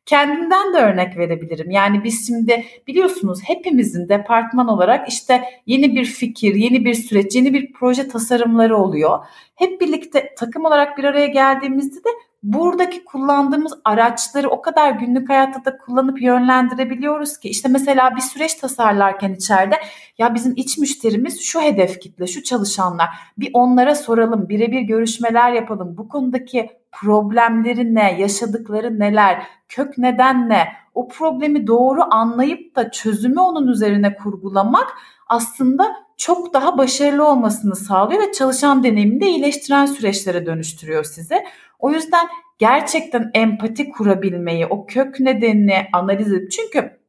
kendimden 0.07 0.75
de 0.75 0.79
örnek 0.79 1.17
verebilirim. 1.17 1.71
Yani 1.71 2.05
biz 2.05 2.27
şimdi 2.27 2.65
biliyorsunuz 2.87 3.41
hepimizin 3.45 4.09
departman 4.09 4.69
olarak 4.69 5.09
işte 5.09 5.45
yeni 5.67 5.95
bir 5.95 6.05
fikir, 6.05 6.55
yeni 6.55 6.85
bir 6.85 6.95
süreç, 6.95 7.37
yeni 7.37 7.55
bir 7.55 7.73
proje 7.73 8.09
tasarımları 8.09 8.77
oluyor. 8.77 9.19
Hep 9.55 9.81
birlikte 9.81 10.35
takım 10.39 10.65
olarak 10.65 10.99
bir 10.99 11.05
araya 11.05 11.27
geldiğimizde 11.27 12.05
de 12.05 12.09
buradaki 12.43 13.05
kullandığımız 13.05 13.73
araçları 13.85 14.51
o 14.51 14.63
kadar 14.63 14.91
günlük 14.91 15.29
hayatta 15.29 15.65
da 15.65 15.79
kullanıp 15.79 16.23
yönlendirebiliyoruz 16.23 17.39
ki 17.39 17.49
işte 17.49 17.69
mesela 17.69 18.17
bir 18.17 18.21
süreç 18.21 18.55
tasarlarken 18.55 19.35
içeride 19.35 19.75
ya 20.19 20.35
bizim 20.35 20.53
iç 20.57 20.79
müşterimiz 20.79 21.41
şu 21.41 21.61
hedef 21.61 22.01
kitle, 22.01 22.27
şu 22.27 22.43
çalışanlar 22.43 23.09
bir 23.39 23.51
onlara 23.53 23.95
soralım, 23.95 24.49
birebir 24.49 24.81
görüşmeler 24.81 25.53
yapalım. 25.53 25.97
Bu 25.97 26.09
konudaki 26.09 26.71
problemleri 26.93 27.95
ne, 27.95 28.21
yaşadıkları 28.21 28.99
neler, 28.99 29.47
kök 29.69 29.99
neden 29.99 30.49
ne? 30.49 30.69
O 30.95 31.09
problemi 31.09 31.67
doğru 31.67 32.01
anlayıp 32.11 32.77
da 32.77 32.91
çözümü 32.91 33.41
onun 33.41 33.69
üzerine 33.69 34.17
kurgulamak 34.17 34.89
aslında 35.29 35.97
çok 36.17 36.55
daha 36.55 36.79
başarılı 36.79 37.29
olmasını 37.29 37.77
sağlıyor 37.77 38.23
ve 38.23 38.33
çalışan 38.33 38.85
deneyimini 38.85 39.21
de 39.21 39.29
iyileştiren 39.29 39.87
süreçlere 39.87 40.47
dönüştürüyor 40.47 41.05
size. 41.05 41.45
O 41.81 41.91
yüzden 41.91 42.29
gerçekten 42.59 43.31
empati 43.35 43.91
kurabilmeyi, 43.91 44.67
o 44.67 44.87
kök 44.87 45.21
nedenini 45.21 45.87
analiz 45.93 46.33
edip 46.33 46.51
çünkü 46.51 47.01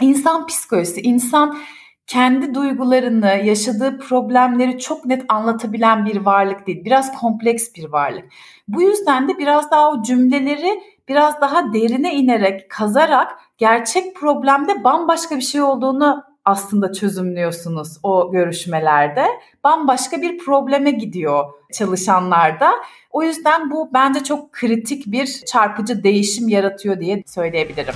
insan 0.00 0.46
psikolojisi, 0.46 1.00
insan 1.00 1.58
kendi 2.06 2.54
duygularını, 2.54 3.40
yaşadığı 3.44 3.98
problemleri 3.98 4.78
çok 4.78 5.04
net 5.04 5.24
anlatabilen 5.28 6.04
bir 6.04 6.16
varlık 6.16 6.66
değil. 6.66 6.84
Biraz 6.84 7.20
kompleks 7.20 7.74
bir 7.76 7.92
varlık. 7.92 8.24
Bu 8.68 8.82
yüzden 8.82 9.28
de 9.28 9.38
biraz 9.38 9.70
daha 9.70 9.90
o 9.90 10.02
cümleleri 10.02 10.80
biraz 11.08 11.40
daha 11.40 11.72
derine 11.72 12.14
inerek, 12.14 12.70
kazarak 12.70 13.38
gerçek 13.58 14.16
problemde 14.16 14.84
bambaşka 14.84 15.36
bir 15.36 15.40
şey 15.40 15.62
olduğunu 15.62 16.29
aslında 16.44 16.92
çözümlüyorsunuz 16.92 17.98
o 18.02 18.32
görüşmelerde. 18.32 19.26
Bambaşka 19.64 20.22
bir 20.22 20.38
probleme 20.38 20.90
gidiyor 20.90 21.44
çalışanlarda. 21.72 22.72
O 23.10 23.22
yüzden 23.22 23.70
bu 23.70 23.90
bence 23.94 24.24
çok 24.24 24.52
kritik 24.52 25.06
bir 25.06 25.26
çarpıcı 25.26 26.02
değişim 26.02 26.48
yaratıyor 26.48 27.00
diye 27.00 27.22
söyleyebilirim. 27.26 27.94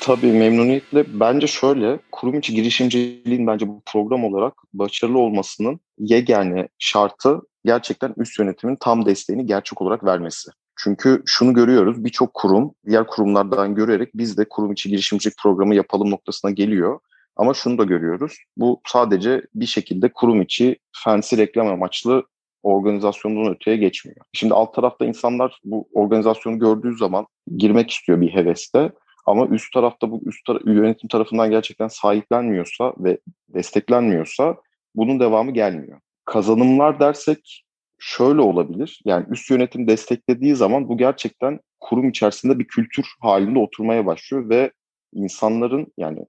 Tabii 0.00 0.32
memnuniyetle. 0.32 1.20
Bence 1.20 1.46
şöyle, 1.46 1.98
kurum 2.12 2.38
içi 2.38 2.54
girişimciliğin 2.54 3.46
bence 3.46 3.68
bu 3.68 3.82
program 3.86 4.24
olarak 4.24 4.54
başarılı 4.74 5.18
olmasının 5.18 5.80
yegane 5.98 6.68
şartı 6.78 7.40
gerçekten 7.64 8.14
üst 8.16 8.38
yönetimin 8.38 8.76
tam 8.80 9.06
desteğini 9.06 9.46
gerçek 9.46 9.82
olarak 9.82 10.04
vermesi. 10.04 10.50
Çünkü 10.76 11.22
şunu 11.26 11.54
görüyoruz, 11.54 12.04
birçok 12.04 12.34
kurum 12.34 12.74
diğer 12.86 13.06
kurumlardan 13.06 13.74
görerek 13.74 14.10
biz 14.14 14.38
de 14.38 14.48
kurum 14.48 14.72
içi 14.72 14.88
girişimcilik 14.88 15.38
programı 15.38 15.74
yapalım 15.74 16.10
noktasına 16.10 16.50
geliyor. 16.50 17.00
Ama 17.36 17.54
şunu 17.54 17.78
da 17.78 17.84
görüyoruz, 17.84 18.36
bu 18.56 18.80
sadece 18.86 19.42
bir 19.54 19.66
şekilde 19.66 20.12
kurum 20.12 20.42
içi 20.42 20.78
fancy 20.92 21.36
reklam 21.36 21.66
amaçlı 21.66 22.24
organizasyondan 22.62 23.54
öteye 23.54 23.76
geçmiyor. 23.76 24.20
Şimdi 24.32 24.54
alt 24.54 24.74
tarafta 24.74 25.04
insanlar 25.04 25.60
bu 25.64 25.88
organizasyonu 25.92 26.58
gördüğü 26.58 26.96
zaman 26.96 27.26
girmek 27.56 27.90
istiyor 27.90 28.20
bir 28.20 28.34
heveste. 28.34 28.92
Ama 29.26 29.46
üst 29.46 29.72
tarafta 29.72 30.10
bu 30.10 30.20
üst 30.26 30.48
tar- 30.48 30.72
yönetim 30.74 31.08
tarafından 31.08 31.50
gerçekten 31.50 31.88
sahiplenmiyorsa 31.88 32.92
ve 32.98 33.18
desteklenmiyorsa 33.48 34.56
bunun 34.94 35.20
devamı 35.20 35.50
gelmiyor. 35.50 36.00
Kazanımlar 36.24 37.00
dersek 37.00 37.65
şöyle 37.98 38.40
olabilir. 38.40 39.00
Yani 39.04 39.26
üst 39.30 39.50
yönetim 39.50 39.88
desteklediği 39.88 40.56
zaman 40.56 40.88
bu 40.88 40.96
gerçekten 40.96 41.60
kurum 41.80 42.08
içerisinde 42.08 42.58
bir 42.58 42.64
kültür 42.64 43.06
halinde 43.20 43.58
oturmaya 43.58 44.06
başlıyor 44.06 44.48
ve 44.48 44.72
insanların 45.12 45.92
yani 45.98 46.26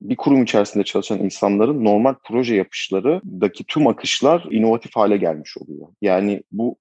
bir 0.00 0.16
kurum 0.16 0.42
içerisinde 0.42 0.84
çalışan 0.84 1.18
insanların 1.18 1.84
normal 1.84 2.14
proje 2.24 2.54
yapışlarındaki 2.54 3.64
tüm 3.64 3.86
akışlar 3.86 4.46
inovatif 4.50 4.96
hale 4.96 5.16
gelmiş 5.16 5.56
oluyor. 5.58 5.88
Yani 6.02 6.42
bu 6.52 6.76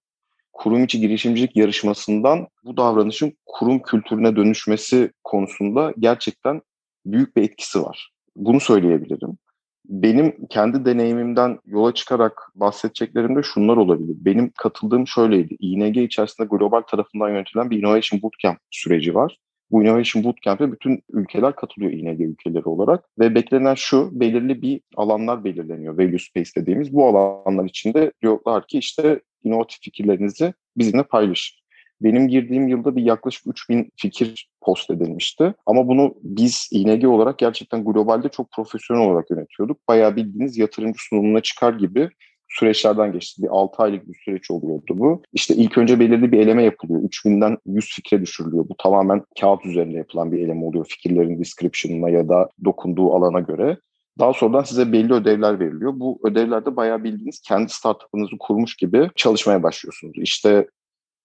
kurum 0.54 0.84
içi 0.84 1.00
girişimcilik 1.00 1.56
yarışmasından 1.56 2.48
bu 2.64 2.78
davranışın 2.78 3.34
kurum 3.46 3.82
kültürüne 3.82 4.36
dönüşmesi 4.36 5.12
konusunda 5.24 5.94
gerçekten 6.00 6.62
büyük 7.06 7.38
bir 7.38 7.44
etkisi 7.44 7.82
var. 7.82 8.12
Bunu 8.36 8.60
söyleyebilirim. 8.60 9.38
Benim 9.90 10.48
kendi 10.50 10.86
deneyimimden 10.86 11.60
yola 11.66 11.94
çıkarak 11.94 12.52
bahsedeceklerim 12.56 13.36
de 13.36 13.44
şunlar 13.44 13.78
olabilir. 13.78 14.16
Benim 14.20 14.52
katıldığım 14.58 15.08
şöyleydi. 15.08 15.56
ING 15.60 15.98
içerisinde 15.98 16.48
global 16.48 16.82
tarafından 16.82 17.30
yönetilen 17.30 17.70
bir 17.70 17.78
Innovation 17.78 18.22
Bootcamp 18.22 18.58
süreci 18.72 19.16
var. 19.16 19.40
Bu 19.72 19.84
Innovation 19.84 20.24
Bootcamp'e 20.24 20.72
bütün 20.72 21.04
ülkeler 21.14 21.56
katılıyor 21.56 21.92
ING 21.92 22.22
ülkeleri 22.22 22.64
olarak. 22.64 23.04
Ve 23.20 23.36
beklenen 23.36 23.76
şu, 23.76 24.10
belirli 24.20 24.62
bir 24.62 24.82
alanlar 24.96 25.44
belirleniyor. 25.44 25.98
Value 25.98 26.20
Space 26.20 26.50
dediğimiz. 26.58 26.94
Bu 26.94 27.08
alanlar 27.08 27.66
içinde 27.66 28.12
diyorlar 28.22 28.68
ki 28.68 28.78
işte 28.78 29.22
inovatif 29.44 29.82
fikirlerinizi 29.82 30.54
bizimle 30.78 31.04
paylaşın. 31.04 31.65
Benim 32.02 32.28
girdiğim 32.28 32.68
yılda 32.68 32.96
bir 32.96 33.04
yaklaşık 33.04 33.48
3000 33.48 33.92
fikir 33.98 34.50
post 34.62 34.90
edilmişti. 34.90 35.54
Ama 35.66 35.88
bunu 35.88 36.16
biz 36.24 36.70
ING 36.72 37.06
olarak 37.06 37.38
gerçekten 37.38 37.86
globalde 37.86 38.30
çok 38.30 38.52
profesyonel 38.52 39.10
olarak 39.10 39.32
yönetiyorduk. 39.32 39.78
Bayağı 39.88 40.16
bildiğiniz 40.16 40.58
yatırımcı 40.58 41.00
sunumuna 41.10 41.42
çıkar 41.42 41.74
gibi 41.74 42.10
süreçlerden 42.50 43.12
geçti. 43.12 43.44
Bir 43.44 43.48
6 43.52 43.84
aylık 43.84 44.08
bir 44.08 44.18
süreç 44.26 44.52
oluyordu 44.52 44.94
bu. 44.98 45.24
İşte 45.34 45.56
ilk 45.56 45.78
önce 45.78 46.00
belirli 46.00 46.32
bir 46.32 46.40
eleme 46.40 46.64
yapılıyor. 46.64 47.02
3000'den 47.02 47.58
100 47.66 47.96
fikre 47.96 48.22
düşürülüyor. 48.22 48.70
Bu 48.70 48.76
tamamen 48.78 49.24
kağıt 49.40 49.66
üzerinde 49.66 49.98
yapılan 49.98 50.32
bir 50.32 50.40
eleme 50.40 50.66
oluyor. 50.66 50.86
Fikirlerin 50.90 51.40
description'ına 51.40 52.10
ya 52.10 52.30
da 52.30 52.50
dokunduğu 52.66 53.14
alana 53.14 53.40
göre. 53.40 53.78
Daha 54.20 54.34
sonradan 54.34 54.64
size 54.64 54.92
belli 54.92 55.14
ödevler 55.14 55.60
veriliyor. 55.60 55.94
Bu 55.96 56.20
ödevlerde 56.24 56.76
bayağı 56.76 57.04
bildiğiniz 57.04 57.42
kendi 57.42 57.70
startup'ınızı 57.70 58.38
kurmuş 58.40 58.76
gibi 58.76 59.10
çalışmaya 59.16 59.64
başlıyorsunuz. 59.64 60.14
İşte 60.18 60.68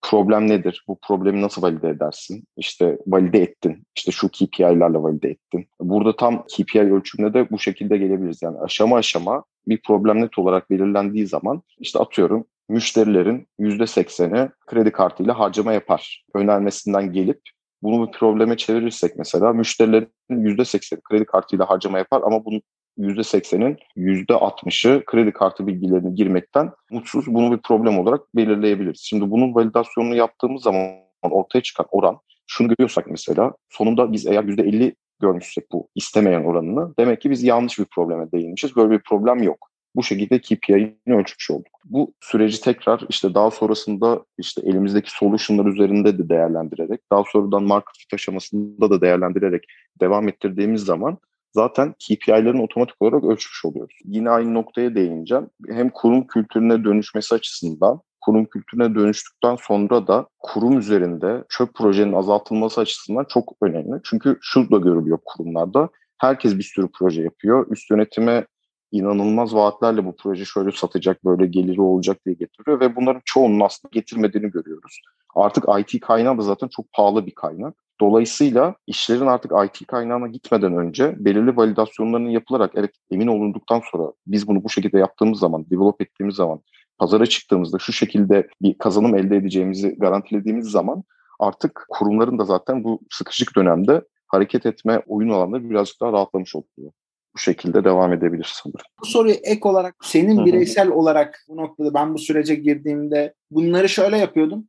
problem 0.03 0.49
nedir? 0.49 0.85
Bu 0.89 0.99
problemi 1.03 1.43
nasıl 1.43 1.63
valide 1.63 1.89
edersin? 1.89 2.45
İşte 2.57 2.99
valide 3.07 3.39
ettin. 3.39 3.83
İşte 3.97 4.13
şu 4.13 4.29
KPI'lerle 4.29 5.03
valide 5.03 5.29
ettin. 5.29 5.67
Burada 5.81 6.17
tam 6.17 6.45
KPI 6.47 6.81
ölçümüne 6.81 7.35
de 7.35 7.51
bu 7.51 7.59
şekilde 7.59 7.97
gelebiliriz. 7.97 8.43
Yani 8.43 8.59
aşama 8.59 8.97
aşama 8.97 9.45
bir 9.69 9.83
problem 9.83 10.21
net 10.21 10.39
olarak 10.39 10.71
belirlendiği 10.71 11.27
zaman 11.27 11.63
işte 11.79 11.99
atıyorum 11.99 12.45
müşterilerin 12.69 13.47
%80'i 13.61 14.51
kredi 14.67 14.93
kartıyla 14.93 15.39
harcama 15.39 15.73
yapar. 15.73 16.25
Önermesinden 16.35 17.13
gelip 17.13 17.41
bunu 17.83 18.07
bir 18.07 18.13
probleme 18.13 18.57
çevirirsek 18.57 19.17
mesela 19.17 19.53
müşterilerin 19.53 20.13
%80'i 20.31 21.01
kredi 21.01 21.25
kartıyla 21.25 21.71
harcama 21.71 21.99
yapar 21.99 22.23
ama 22.25 22.45
bunun 22.45 22.63
%80'in 23.01 23.77
%60'ı 23.97 25.05
kredi 25.05 25.33
kartı 25.33 25.67
bilgilerini 25.67 26.15
girmekten 26.15 26.71
mutsuz. 26.91 27.27
Bunu 27.27 27.53
bir 27.53 27.63
problem 27.63 27.99
olarak 27.99 28.37
belirleyebiliriz. 28.37 29.01
Şimdi 29.01 29.31
bunun 29.31 29.55
validasyonunu 29.55 30.15
yaptığımız 30.15 30.63
zaman 30.63 30.91
ortaya 31.23 31.63
çıkan 31.63 31.87
oran 31.91 32.19
şunu 32.47 32.69
görüyorsak 32.69 33.11
mesela 33.11 33.53
sonunda 33.69 34.13
biz 34.13 34.27
eğer 34.27 34.45
%50 34.45 34.95
görmüşsek 35.21 35.73
bu 35.73 35.89
istemeyen 35.95 36.45
oranını 36.45 36.95
demek 36.99 37.21
ki 37.21 37.31
biz 37.31 37.43
yanlış 37.43 37.79
bir 37.79 37.85
probleme 37.85 38.33
değinmişiz. 38.33 38.77
Böyle 38.77 38.91
bir 38.91 39.01
problem 39.09 39.43
yok. 39.43 39.71
Bu 39.97 40.03
şekilde 40.03 40.39
KPI'ni 40.41 41.15
ölçmüş 41.15 41.51
olduk. 41.51 41.81
Bu 41.85 42.15
süreci 42.21 42.61
tekrar 42.61 43.05
işte 43.09 43.35
daha 43.35 43.51
sonrasında 43.51 44.25
işte 44.39 44.63
elimizdeki 44.65 45.11
solutionlar 45.11 45.67
üzerinde 45.67 46.19
de 46.19 46.29
değerlendirerek, 46.29 47.01
daha 47.13 47.25
sonradan 47.33 47.63
market 47.63 47.97
fit 47.99 48.15
aşamasında 48.15 48.91
da 48.91 49.01
değerlendirerek 49.01 49.65
devam 50.01 50.29
ettirdiğimiz 50.29 50.85
zaman 50.85 51.19
zaten 51.53 51.93
KPI'lerin 51.93 52.65
otomatik 52.65 53.03
olarak 53.03 53.25
ölçmüş 53.25 53.65
oluyoruz. 53.65 53.97
Yine 54.05 54.31
aynı 54.31 54.55
noktaya 54.55 54.95
değineceğim. 54.95 55.51
Hem 55.69 55.91
kurum 55.91 56.27
kültürüne 56.27 56.85
dönüşmesi 56.85 57.35
açısından 57.35 58.01
kurum 58.21 58.45
kültürüne 58.45 58.95
dönüştükten 58.95 59.57
sonra 59.57 60.07
da 60.07 60.27
kurum 60.39 60.79
üzerinde 60.79 61.45
çöp 61.49 61.75
projenin 61.75 62.13
azaltılması 62.13 62.81
açısından 62.81 63.27
çok 63.29 63.53
önemli. 63.63 64.01
Çünkü 64.05 64.39
şu 64.41 64.71
da 64.71 64.77
görülüyor 64.77 65.19
kurumlarda. 65.25 65.89
Herkes 66.19 66.59
bir 66.59 66.63
sürü 66.63 66.89
proje 66.99 67.23
yapıyor. 67.23 67.67
Üst 67.71 67.91
yönetime 67.91 68.47
inanılmaz 68.93 69.55
vaatlerle 69.55 70.05
bu 70.05 70.17
proje 70.17 70.45
şöyle 70.45 70.73
satacak, 70.73 71.25
böyle 71.25 71.47
geliri 71.47 71.81
olacak 71.81 72.19
diye 72.27 72.35
getiriyor 72.35 72.81
ve 72.81 72.97
bunların 72.97 73.23
çoğunun 73.25 73.61
aslında 73.61 73.91
getirmediğini 73.93 74.51
görüyoruz. 74.51 75.01
Artık 75.35 75.65
IT 75.79 76.01
kaynağı 76.01 76.39
da 76.39 76.43
zaten 76.43 76.69
çok 76.69 76.93
pahalı 76.93 77.27
bir 77.27 77.35
kaynak. 77.35 77.75
Dolayısıyla 78.01 78.75
işlerin 78.87 79.27
artık 79.27 79.53
IT 79.67 79.87
kaynağına 79.87 80.27
gitmeden 80.27 80.77
önce 80.77 81.15
belirli 81.19 81.57
validasyonlarının 81.57 82.31
yapılarak 82.31 82.73
evet 82.75 82.91
emin 83.11 83.27
olunduktan 83.27 83.83
sonra 83.91 84.13
biz 84.27 84.49
bunu 84.49 84.65
bu 84.65 84.71
şekilde 84.71 84.99
yaptığımız 84.99 85.39
zaman, 85.39 85.71
develop 85.71 86.01
ettiğimiz 86.01 86.35
zaman, 86.35 86.61
pazara 86.99 87.27
çıktığımızda 87.27 87.79
şu 87.79 87.93
şekilde 87.93 88.49
bir 88.63 88.79
kazanım 88.79 89.15
elde 89.15 89.37
edeceğimizi 89.37 89.99
garantilediğimiz 89.99 90.67
zaman 90.67 91.05
artık 91.39 91.87
kurumların 91.89 92.39
da 92.39 92.45
zaten 92.45 92.85
bu 92.85 93.01
sıkışık 93.11 93.57
dönemde 93.57 94.03
hareket 94.27 94.67
etme 94.67 95.03
oyun 95.07 95.31
alanları 95.31 95.71
birazcık 95.71 96.01
daha 96.01 96.13
rahatlamış 96.13 96.55
oluyor. 96.57 96.93
Bu 97.35 97.39
şekilde 97.39 97.85
devam 97.85 98.13
edebilir 98.13 98.53
sanırım. 98.55 98.81
Bu 99.01 99.07
soruyu 99.07 99.35
ek 99.35 99.69
olarak 99.69 99.95
senin 100.03 100.47
bireysel 100.47 100.89
olarak 100.89 101.45
bu 101.49 101.57
noktada 101.57 101.95
ben 101.95 102.15
bu 102.15 102.19
sürece 102.19 102.55
girdiğimde 102.55 103.35
bunları 103.51 103.89
şöyle 103.89 104.19
yapıyordum 104.19 104.65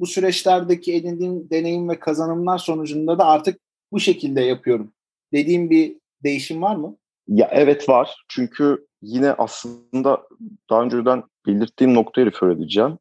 bu 0.00 0.06
süreçlerdeki 0.06 0.94
edindiğim 0.94 1.50
deneyim 1.50 1.88
ve 1.88 1.98
kazanımlar 1.98 2.58
sonucunda 2.58 3.18
da 3.18 3.26
artık 3.26 3.60
bu 3.92 4.00
şekilde 4.00 4.40
yapıyorum. 4.40 4.92
Dediğim 5.32 5.70
bir 5.70 5.96
değişim 6.24 6.62
var 6.62 6.76
mı? 6.76 6.96
Ya 7.28 7.48
evet 7.52 7.88
var. 7.88 8.24
Çünkü 8.28 8.86
yine 9.02 9.32
aslında 9.32 10.22
daha 10.70 10.82
önceden 10.82 11.22
belirttiğim 11.46 11.94
noktayı 11.94 12.26
refer 12.26 12.48
edeceğim. 12.48 12.98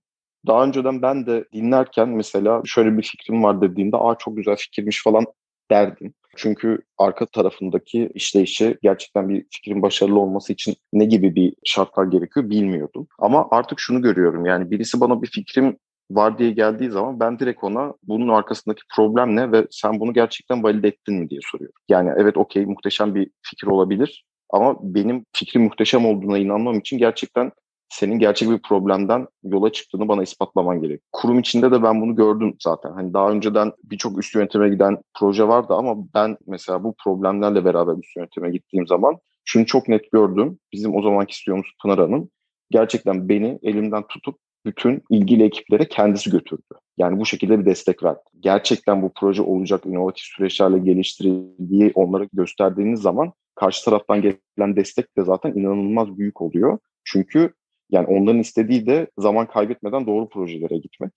Daha 0.47 0.63
önceden 0.63 1.01
ben 1.01 1.25
de 1.25 1.45
dinlerken 1.53 2.09
mesela 2.09 2.61
şöyle 2.65 2.97
bir 2.97 3.03
fikrim 3.03 3.43
var 3.43 3.61
dediğimde 3.61 3.97
aa 3.97 4.15
çok 4.15 4.37
güzel 4.37 4.55
fikirmiş 4.55 5.03
falan 5.03 5.25
derdim. 5.71 6.13
Çünkü 6.35 6.79
arka 6.97 7.25
tarafındaki 7.25 8.11
işleyişi 8.13 8.77
gerçekten 8.81 9.29
bir 9.29 9.45
fikrin 9.51 9.81
başarılı 9.81 10.19
olması 10.19 10.53
için 10.53 10.75
ne 10.93 11.05
gibi 11.05 11.35
bir 11.35 11.53
şartlar 11.65 12.05
gerekiyor 12.05 12.49
bilmiyordum. 12.49 13.07
Ama 13.19 13.47
artık 13.51 13.79
şunu 13.79 14.01
görüyorum 14.01 14.45
yani 14.45 14.71
birisi 14.71 15.01
bana 15.01 15.21
bir 15.21 15.27
fikrim 15.27 15.77
var 16.11 16.37
diye 16.37 16.51
geldiği 16.51 16.91
zaman 16.91 17.19
ben 17.19 17.39
direkt 17.39 17.63
ona 17.63 17.93
bunun 18.03 18.27
arkasındaki 18.27 18.81
problem 18.95 19.35
ne 19.35 19.51
ve 19.51 19.67
sen 19.71 19.99
bunu 19.99 20.13
gerçekten 20.13 20.63
valide 20.63 20.87
ettin 20.87 21.15
mi 21.15 21.29
diye 21.29 21.39
soruyorum. 21.51 21.75
Yani 21.89 22.11
evet 22.17 22.37
okey 22.37 22.65
muhteşem 22.65 23.15
bir 23.15 23.29
fikir 23.41 23.67
olabilir 23.67 24.25
ama 24.49 24.75
benim 24.81 25.25
fikrim 25.33 25.63
muhteşem 25.63 26.05
olduğuna 26.05 26.37
inanmam 26.37 26.79
için 26.79 26.97
gerçekten 26.97 27.51
senin 27.89 28.19
gerçek 28.19 28.49
bir 28.49 28.61
problemden 28.61 29.27
yola 29.43 29.71
çıktığını 29.71 30.07
bana 30.07 30.23
ispatlaman 30.23 30.81
gerek. 30.81 31.01
Kurum 31.11 31.39
içinde 31.39 31.71
de 31.71 31.83
ben 31.83 32.01
bunu 32.01 32.15
gördüm 32.15 32.55
zaten. 32.59 32.91
Hani 32.91 33.13
daha 33.13 33.31
önceden 33.31 33.71
birçok 33.83 34.19
üst 34.19 34.35
yönetime 34.35 34.69
giden 34.69 34.97
proje 35.19 35.47
vardı 35.47 35.73
ama 35.73 35.95
ben 36.15 36.37
mesela 36.47 36.83
bu 36.83 36.95
problemlerle 37.03 37.65
beraber 37.65 37.93
üst 38.03 38.17
yönetime 38.17 38.51
gittiğim 38.51 38.87
zaman 38.87 39.17
şunu 39.45 39.65
çok 39.65 39.87
net 39.87 40.11
gördüm. 40.11 40.59
Bizim 40.73 40.95
o 40.95 41.01
zamanki 41.01 41.31
istiyorumuz 41.31 41.71
Pınar 41.81 41.99
Hanım 41.99 42.29
gerçekten 42.71 43.29
beni 43.29 43.59
elimden 43.63 44.03
tutup 44.07 44.39
bütün 44.65 45.03
ilgili 45.09 45.43
ekiplere 45.43 45.87
kendisi 45.87 46.29
götürdü. 46.29 46.63
Yani 46.97 47.19
bu 47.19 47.25
şekilde 47.25 47.59
bir 47.59 47.65
destek 47.65 48.03
verdi. 48.03 48.19
Gerçekten 48.39 49.01
bu 49.01 49.11
proje 49.15 49.41
olacak 49.41 49.85
inovatif 49.85 50.23
süreçlerle 50.23 50.79
geliştirildiği 50.79 51.91
onlara 51.95 52.27
gösterdiğiniz 52.33 53.01
zaman 53.01 53.33
karşı 53.55 53.85
taraftan 53.85 54.21
gelen 54.21 54.75
destek 54.75 55.17
de 55.17 55.23
zaten 55.23 55.53
inanılmaz 55.53 56.17
büyük 56.17 56.41
oluyor. 56.41 56.79
Çünkü 57.03 57.53
yani 57.89 58.07
onların 58.07 58.39
istediği 58.39 58.85
de 58.85 59.07
zaman 59.17 59.47
kaybetmeden 59.47 60.07
doğru 60.07 60.29
projelere 60.29 60.77
gitmek. 60.77 61.11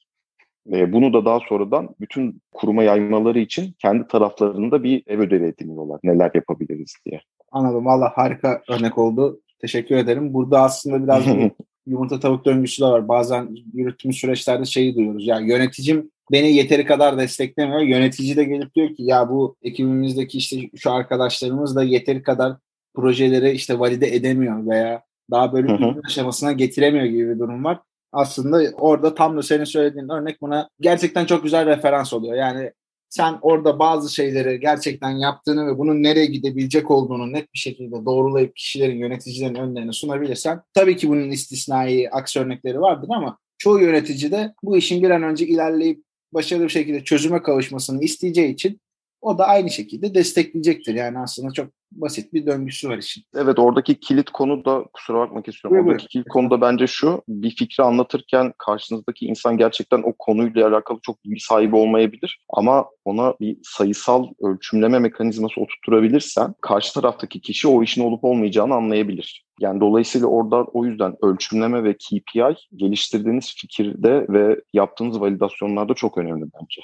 E, 0.73 0.93
bunu 0.93 1.13
da 1.13 1.25
daha 1.25 1.41
sonradan 1.49 1.95
bütün 2.01 2.43
kuruma 2.53 2.83
yaymaları 2.83 3.39
için 3.39 3.75
kendi 3.79 4.07
taraflarında 4.07 4.83
bir 4.83 5.03
ev 5.07 5.19
ödevi 5.19 5.47
ediniyorlar. 5.47 6.01
Neler 6.05 6.31
yapabiliriz 6.35 6.95
diye. 7.07 7.21
Anladım. 7.53 7.87
Valla 7.87 8.13
harika 8.15 8.63
örnek 8.69 8.99
oldu. 8.99 9.41
Teşekkür 9.59 9.97
ederim. 9.97 10.35
Burada 10.35 10.63
aslında 10.63 11.03
biraz 11.03 11.25
yumurta 11.87 12.21
tavuk 12.21 12.45
döngüsü 12.45 12.83
de 12.83 12.87
var. 12.87 13.09
Bazen 13.09 13.57
yürüttüğümüz 13.75 14.17
süreçlerde 14.17 14.65
şeyi 14.65 14.95
duyuyoruz. 14.95 15.27
Yani 15.27 15.51
yöneticim 15.51 16.11
beni 16.33 16.53
yeteri 16.53 16.87
kadar 16.87 17.19
desteklemiyor. 17.19 17.81
Yönetici 17.81 18.37
de 18.37 18.45
gelip 18.45 18.75
diyor 18.75 18.89
ki 18.89 19.03
ya 19.03 19.29
bu 19.29 19.57
ekibimizdeki 19.63 20.39
işte 20.39 20.71
şu 20.77 20.93
arkadaşlarımız 20.93 21.77
da 21.77 21.83
yeteri 21.83 22.23
kadar 22.23 22.57
projeleri 22.95 23.51
işte 23.51 23.79
valide 23.79 24.15
edemiyor 24.15 24.67
veya 24.67 25.03
daha 25.31 25.53
böyle 25.53 25.69
bir 25.69 26.05
aşamasına 26.07 26.53
getiremiyor 26.53 27.05
gibi 27.05 27.35
bir 27.35 27.39
durum 27.39 27.65
var. 27.65 27.81
Aslında 28.13 28.63
orada 28.77 29.15
tam 29.15 29.37
da 29.37 29.43
senin 29.43 29.65
söylediğin 29.65 30.09
örnek 30.09 30.43
buna 30.43 30.69
gerçekten 30.81 31.25
çok 31.25 31.43
güzel 31.43 31.67
referans 31.67 32.13
oluyor. 32.13 32.35
Yani 32.35 32.73
sen 33.13 33.39
orada 33.43 33.79
bazı 33.79 34.15
şeyleri 34.15 34.61
gerçekten 34.61 35.11
yaptığını 35.11 35.67
ve 35.67 35.79
bunun 35.79 36.03
nereye 36.03 36.27
gidebilecek 36.27 36.91
olduğunu 36.91 37.33
net 37.33 37.55
bir 37.55 37.59
şekilde 37.59 38.05
doğrulayıp 38.05 38.57
kişilerin, 38.57 38.97
yöneticilerin 38.97 39.55
önlerine 39.55 39.93
sunabilirsen 39.93 40.63
tabii 40.75 40.97
ki 40.97 41.09
bunun 41.09 41.31
istisnai 41.31 42.11
aksi 42.11 42.41
örnekleri 42.41 42.81
vardır 42.81 43.09
ama 43.11 43.39
çoğu 43.59 43.81
yönetici 43.81 44.33
de 44.33 44.55
bu 44.63 44.77
işin 44.77 45.03
bir 45.03 45.11
an 45.11 45.23
önce 45.23 45.47
ilerleyip 45.47 46.05
başarılı 46.33 46.65
bir 46.65 46.69
şekilde 46.69 47.05
çözüme 47.05 47.43
kavuşmasını 47.43 48.03
isteyeceği 48.05 48.55
için 48.55 48.81
o 49.21 49.39
da 49.39 49.47
aynı 49.47 49.71
şekilde 49.71 50.15
destekleyecektir. 50.15 50.95
Yani 50.95 51.19
aslında 51.19 51.53
çok 51.53 51.69
basit 51.95 52.33
bir 52.33 52.47
döngüsü 52.47 52.89
var 52.89 52.99
işin. 52.99 53.25
Evet 53.35 53.59
oradaki 53.59 54.01
kilit 54.01 54.31
konu 54.31 54.65
da 54.65 54.85
kusura 54.93 55.19
bakmak 55.19 55.49
istiyorum. 55.49 55.79
Evet, 55.79 55.89
oradaki 55.89 56.09
kilit 56.09 56.29
konu 56.29 56.51
da 56.51 56.61
bence 56.61 56.87
şu 56.87 57.23
bir 57.29 57.51
fikri 57.51 57.85
anlatırken 57.85 58.53
karşınızdaki 58.59 59.27
insan 59.27 59.57
gerçekten 59.57 60.03
o 60.03 60.13
konuyla 60.19 60.69
alakalı 60.69 60.99
çok 61.03 61.25
bilgi 61.25 61.41
sahibi 61.41 61.77
olmayabilir. 61.77 62.39
Ama 62.49 62.87
ona 63.05 63.35
bir 63.41 63.57
sayısal 63.63 64.27
ölçümleme 64.43 64.99
mekanizması 64.99 65.61
oturtturabilirsen 65.61 66.55
karşı 66.61 66.95
taraftaki 66.95 67.41
kişi 67.41 67.69
o 67.69 67.83
işin 67.83 68.05
olup 68.05 68.25
olmayacağını 68.25 68.75
anlayabilir. 68.75 69.45
Yani 69.61 69.81
dolayısıyla 69.81 70.27
orada 70.27 70.65
o 70.65 70.85
yüzden 70.85 71.15
ölçümleme 71.23 71.85
ve 71.85 71.97
KPI 71.97 72.57
geliştirdiğiniz 72.77 73.55
fikirde 73.57 74.27
ve 74.29 74.61
yaptığınız 74.73 75.21
validasyonlarda 75.21 75.95
çok 75.95 76.19
önemli 76.19 76.45
bence. 76.61 76.83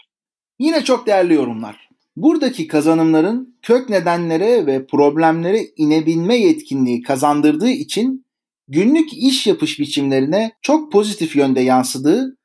Yine 0.59 0.85
çok 0.85 1.07
değerli 1.07 1.35
yorumlar. 1.35 1.88
Buradaki 2.22 2.66
kazanımların 2.66 3.59
kök 3.62 3.88
nedenlere 3.88 4.66
ve 4.66 4.87
problemlere 4.87 5.61
inebilme 5.76 6.37
yetkinliği 6.37 7.02
kazandırdığı 7.02 7.70
için 7.70 8.26
günlük 8.68 9.12
iş 9.12 9.46
yapış 9.46 9.81
biçimlerine 9.81 10.52
çok 10.62 10.92
pozitif 10.92 11.37
yönde 11.37 11.61
yansıdığı 11.61 12.37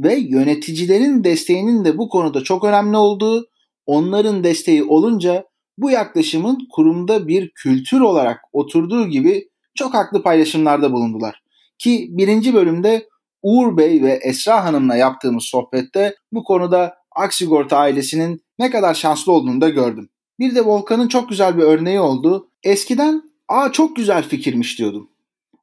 ve 0.00 0.14
yöneticilerin 0.14 1.24
desteğinin 1.24 1.84
de 1.84 1.98
bu 1.98 2.08
konuda 2.08 2.42
çok 2.44 2.64
önemli 2.64 2.96
olduğu, 2.96 3.46
onların 3.86 4.44
desteği 4.44 4.84
olunca 4.84 5.44
bu 5.78 5.90
yaklaşımın 5.90 6.58
kurumda 6.72 7.28
bir 7.28 7.50
kültür 7.54 8.00
olarak 8.00 8.40
oturduğu 8.52 9.08
gibi 9.08 9.48
çok 9.74 9.94
haklı 9.94 10.22
paylaşımlarda 10.22 10.92
bulundular. 10.92 11.42
Ki 11.78 12.06
birinci 12.10 12.54
bölümde 12.54 13.08
Uğur 13.42 13.76
Bey 13.76 14.02
ve 14.02 14.12
Esra 14.22 14.64
Hanım'la 14.64 14.96
yaptığımız 14.96 15.44
sohbette 15.44 16.14
bu 16.32 16.44
konuda 16.44 16.94
Aksigorta 17.16 17.76
ailesinin 17.76 18.42
ne 18.62 18.70
kadar 18.70 18.94
şanslı 18.94 19.32
olduğunu 19.32 19.60
da 19.60 19.68
gördüm. 19.68 20.08
Bir 20.38 20.54
de 20.54 20.64
Volkan'ın 20.64 21.08
çok 21.08 21.28
güzel 21.28 21.56
bir 21.58 21.62
örneği 21.62 22.00
oldu. 22.00 22.50
Eskiden 22.62 23.22
aa 23.48 23.72
çok 23.72 23.96
güzel 23.96 24.28
fikirmiş 24.28 24.78
diyordum. 24.78 25.10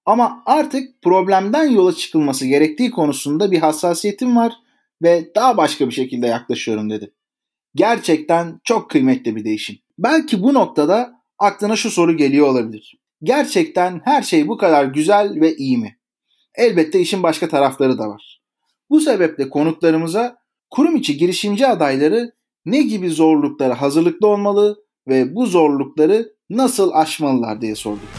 Ama 0.05 0.43
artık 0.45 1.01
problemden 1.01 1.69
yola 1.69 1.93
çıkılması 1.95 2.45
gerektiği 2.45 2.91
konusunda 2.91 3.51
bir 3.51 3.59
hassasiyetim 3.59 4.35
var 4.37 4.53
ve 5.01 5.31
daha 5.35 5.57
başka 5.57 5.87
bir 5.87 5.93
şekilde 5.93 6.27
yaklaşıyorum 6.27 6.89
dedi. 6.89 7.13
Gerçekten 7.75 8.59
çok 8.63 8.89
kıymetli 8.89 9.35
bir 9.35 9.45
değişim. 9.45 9.75
Belki 9.97 10.43
bu 10.43 10.53
noktada 10.53 11.11
aklına 11.37 11.75
şu 11.75 11.89
soru 11.91 12.17
geliyor 12.17 12.47
olabilir. 12.47 12.99
Gerçekten 13.23 14.01
her 14.03 14.21
şey 14.21 14.47
bu 14.47 14.57
kadar 14.57 14.85
güzel 14.85 15.41
ve 15.41 15.55
iyi 15.55 15.77
mi? 15.77 15.97
Elbette 16.55 16.99
işin 16.99 17.23
başka 17.23 17.49
tarafları 17.49 17.97
da 17.97 18.09
var. 18.09 18.41
Bu 18.89 19.01
sebeple 19.01 19.49
konuklarımıza 19.49 20.37
kurum 20.69 20.95
içi 20.95 21.17
girişimci 21.17 21.67
adayları 21.67 22.31
ne 22.71 22.81
gibi 22.81 23.09
zorluklara 23.09 23.81
hazırlıklı 23.81 24.27
olmalı 24.27 24.83
ve 25.07 25.35
bu 25.35 25.45
zorlukları 25.45 26.33
nasıl 26.49 26.91
aşmalılar 26.93 27.61
diye 27.61 27.75
sorduk. 27.75 28.09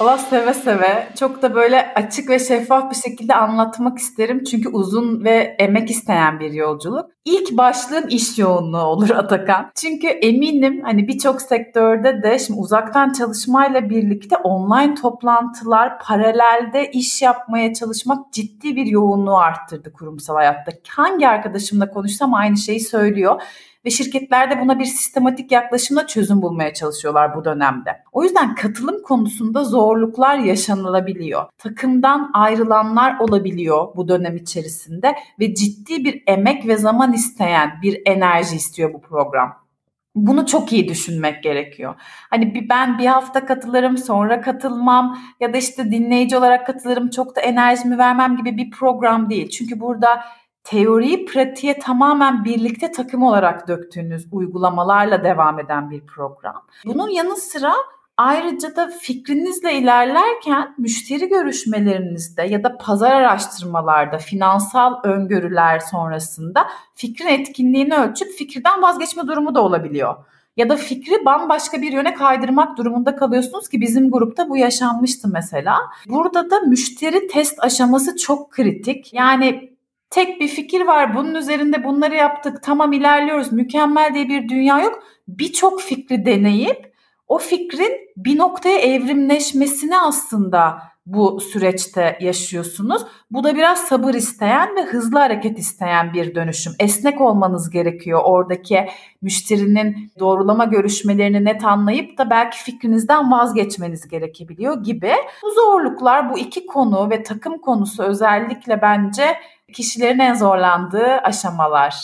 Allah 0.00 0.18
seve 0.18 0.54
seve. 0.54 1.08
Çok 1.18 1.42
da 1.42 1.54
böyle 1.54 1.94
açık 1.94 2.28
ve 2.28 2.38
şeffaf 2.38 2.90
bir 2.90 2.96
şekilde 2.96 3.34
anlatmak 3.34 3.98
isterim. 3.98 4.44
Çünkü 4.44 4.68
uzun 4.68 5.24
ve 5.24 5.56
emek 5.58 5.90
isteyen 5.90 6.40
bir 6.40 6.52
yolculuk. 6.52 7.10
İlk 7.24 7.52
başlığın 7.52 8.06
iş 8.06 8.38
yoğunluğu 8.38 8.82
olur 8.82 9.10
Atakan. 9.16 9.70
Çünkü 9.74 10.06
eminim 10.06 10.82
hani 10.84 11.08
birçok 11.08 11.42
sektörde 11.42 12.22
de 12.22 12.38
şimdi 12.38 12.60
uzaktan 12.60 13.12
çalışmayla 13.12 13.90
birlikte 13.90 14.36
online 14.36 14.94
toplantılar, 14.94 15.98
paralelde 15.98 16.90
iş 16.90 17.22
yapmaya 17.22 17.74
çalışmak 17.74 18.32
ciddi 18.32 18.76
bir 18.76 18.86
yoğunluğu 18.86 19.36
arttırdı 19.36 19.92
kurumsal 19.92 20.34
hayatta. 20.34 20.72
Hangi 20.88 21.28
arkadaşımla 21.28 21.90
konuşsam 21.90 22.34
aynı 22.34 22.56
şeyi 22.56 22.80
söylüyor 22.80 23.42
ve 23.86 23.90
şirketler 23.90 24.50
de 24.50 24.60
buna 24.60 24.78
bir 24.78 24.84
sistematik 24.84 25.52
yaklaşımla 25.52 26.06
çözüm 26.06 26.42
bulmaya 26.42 26.74
çalışıyorlar 26.74 27.36
bu 27.36 27.44
dönemde. 27.44 28.02
O 28.12 28.24
yüzden 28.24 28.54
katılım 28.54 29.02
konusunda 29.02 29.64
zorluklar 29.64 30.38
yaşanılabiliyor. 30.38 31.44
Takımdan 31.58 32.30
ayrılanlar 32.34 33.18
olabiliyor 33.18 33.96
bu 33.96 34.08
dönem 34.08 34.36
içerisinde 34.36 35.14
ve 35.40 35.54
ciddi 35.54 36.04
bir 36.04 36.22
emek 36.26 36.66
ve 36.66 36.76
zaman 36.76 37.12
isteyen 37.12 37.70
bir 37.82 38.02
enerji 38.06 38.56
istiyor 38.56 38.94
bu 38.94 39.00
program. 39.00 39.66
Bunu 40.14 40.46
çok 40.46 40.72
iyi 40.72 40.88
düşünmek 40.88 41.42
gerekiyor. 41.42 41.94
Hani 42.30 42.54
bir 42.54 42.68
ben 42.68 42.98
bir 42.98 43.06
hafta 43.06 43.46
katılırım, 43.46 43.98
sonra 43.98 44.40
katılmam 44.40 45.18
ya 45.40 45.52
da 45.52 45.56
işte 45.56 45.90
dinleyici 45.90 46.36
olarak 46.36 46.66
katılırım, 46.66 47.10
çok 47.10 47.36
da 47.36 47.40
enerjimi 47.40 47.98
vermem 47.98 48.36
gibi 48.36 48.56
bir 48.56 48.70
program 48.70 49.30
değil. 49.30 49.48
Çünkü 49.48 49.80
burada 49.80 50.20
teoriyi 50.66 51.26
pratiğe 51.26 51.78
tamamen 51.78 52.44
birlikte 52.44 52.92
takım 52.92 53.22
olarak 53.22 53.68
döktüğünüz 53.68 54.26
uygulamalarla 54.32 55.24
devam 55.24 55.60
eden 55.60 55.90
bir 55.90 56.06
program. 56.06 56.62
Bunun 56.84 57.08
yanı 57.08 57.36
sıra 57.36 57.74
ayrıca 58.16 58.76
da 58.76 58.90
fikrinizle 59.00 59.78
ilerlerken 59.78 60.74
müşteri 60.78 61.28
görüşmelerinizde 61.28 62.42
ya 62.42 62.64
da 62.64 62.78
pazar 62.78 63.12
araştırmalarda 63.12 64.18
finansal 64.18 64.94
öngörüler 65.04 65.78
sonrasında 65.78 66.66
fikrin 66.94 67.26
etkinliğini 67.26 67.94
ölçüp 67.94 68.28
fikirden 68.38 68.82
vazgeçme 68.82 69.26
durumu 69.26 69.54
da 69.54 69.60
olabiliyor 69.60 70.14
ya 70.56 70.68
da 70.68 70.76
fikri 70.76 71.24
bambaşka 71.24 71.82
bir 71.82 71.92
yöne 71.92 72.14
kaydırmak 72.14 72.78
durumunda 72.78 73.16
kalıyorsunuz 73.16 73.68
ki 73.68 73.80
bizim 73.80 74.10
grupta 74.10 74.48
bu 74.48 74.56
yaşanmıştı 74.56 75.28
mesela. 75.28 75.78
Burada 76.08 76.50
da 76.50 76.60
müşteri 76.60 77.26
test 77.26 77.64
aşaması 77.64 78.16
çok 78.16 78.50
kritik. 78.50 79.14
Yani 79.14 79.75
tek 80.10 80.40
bir 80.40 80.48
fikir 80.48 80.80
var. 80.80 81.14
Bunun 81.14 81.34
üzerinde 81.34 81.84
bunları 81.84 82.14
yaptık. 82.14 82.62
Tamam 82.62 82.92
ilerliyoruz. 82.92 83.52
Mükemmel 83.52 84.14
diye 84.14 84.28
bir 84.28 84.48
dünya 84.48 84.80
yok. 84.80 85.02
Birçok 85.28 85.80
fikri 85.80 86.26
deneyip 86.26 86.96
o 87.28 87.38
fikrin 87.38 87.92
bir 88.16 88.38
noktaya 88.38 88.78
evrimleşmesini 88.78 89.98
aslında 89.98 90.78
bu 91.06 91.40
süreçte 91.40 92.18
yaşıyorsunuz. 92.20 93.02
Bu 93.30 93.44
da 93.44 93.54
biraz 93.56 93.78
sabır 93.78 94.14
isteyen 94.14 94.76
ve 94.76 94.82
hızlı 94.82 95.18
hareket 95.18 95.58
isteyen 95.58 96.12
bir 96.12 96.34
dönüşüm. 96.34 96.72
Esnek 96.78 97.20
olmanız 97.20 97.70
gerekiyor 97.70 98.20
oradaki 98.24 98.88
müşterinin 99.22 100.12
doğrulama 100.18 100.64
görüşmelerini 100.64 101.44
net 101.44 101.64
anlayıp 101.64 102.18
da 102.18 102.30
belki 102.30 102.58
fikrinizden 102.58 103.30
vazgeçmeniz 103.30 104.08
gerekebiliyor 104.08 104.84
gibi. 104.84 105.12
Bu 105.42 105.50
zorluklar 105.50 106.32
bu 106.32 106.38
iki 106.38 106.66
konu 106.66 107.10
ve 107.10 107.22
takım 107.22 107.58
konusu 107.58 108.02
özellikle 108.02 108.82
bence 108.82 109.36
kişilerin 109.76 110.18
en 110.18 110.34
zorlandığı 110.34 111.06
aşamalar. 111.06 111.94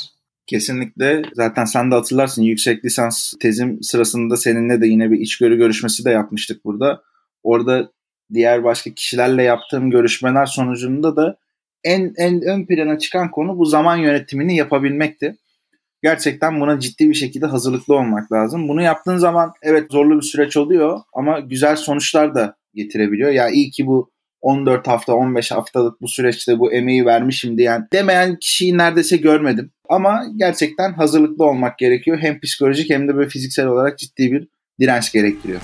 Kesinlikle. 0.46 1.22
Zaten 1.34 1.64
sen 1.64 1.90
de 1.90 1.94
hatırlarsın 1.94 2.42
yüksek 2.42 2.84
lisans 2.84 3.32
tezim 3.40 3.82
sırasında 3.82 4.36
seninle 4.36 4.80
de 4.80 4.86
yine 4.86 5.10
bir 5.10 5.20
içgörü 5.20 5.56
görüşmesi 5.56 6.04
de 6.04 6.10
yapmıştık 6.10 6.64
burada. 6.64 7.02
Orada 7.42 7.90
diğer 8.34 8.64
başka 8.64 8.90
kişilerle 8.90 9.42
yaptığım 9.42 9.90
görüşmeler 9.90 10.46
sonucunda 10.46 11.16
da 11.16 11.36
en, 11.84 12.14
en 12.16 12.42
ön 12.42 12.66
plana 12.66 12.98
çıkan 12.98 13.30
konu 13.30 13.58
bu 13.58 13.64
zaman 13.64 13.96
yönetimini 13.96 14.56
yapabilmekti. 14.56 15.36
Gerçekten 16.02 16.60
buna 16.60 16.80
ciddi 16.80 17.08
bir 17.08 17.14
şekilde 17.14 17.46
hazırlıklı 17.46 17.94
olmak 17.94 18.32
lazım. 18.32 18.68
Bunu 18.68 18.82
yaptığın 18.82 19.16
zaman 19.16 19.52
evet 19.62 19.92
zorlu 19.92 20.16
bir 20.16 20.26
süreç 20.26 20.56
oluyor 20.56 21.00
ama 21.12 21.40
güzel 21.40 21.76
sonuçlar 21.76 22.34
da 22.34 22.56
getirebiliyor. 22.74 23.30
Ya 23.30 23.48
iyi 23.48 23.70
ki 23.70 23.86
bu 23.86 24.10
14 24.42 24.88
hafta 24.88 25.14
15 25.14 25.52
haftalık 25.52 26.00
bu 26.00 26.08
süreçte 26.08 26.58
bu 26.58 26.72
emeği 26.72 27.06
vermişim 27.06 27.58
diyen 27.58 27.88
demeyen 27.92 28.36
kişiyi 28.36 28.78
neredeyse 28.78 29.16
görmedim. 29.16 29.70
Ama 29.88 30.24
gerçekten 30.36 30.92
hazırlıklı 30.92 31.44
olmak 31.44 31.78
gerekiyor. 31.78 32.18
Hem 32.20 32.40
psikolojik 32.40 32.90
hem 32.90 33.08
de 33.08 33.16
böyle 33.16 33.28
fiziksel 33.28 33.66
olarak 33.66 33.98
ciddi 33.98 34.32
bir 34.32 34.48
direnç 34.80 35.12
gerektiriyor. 35.12 35.60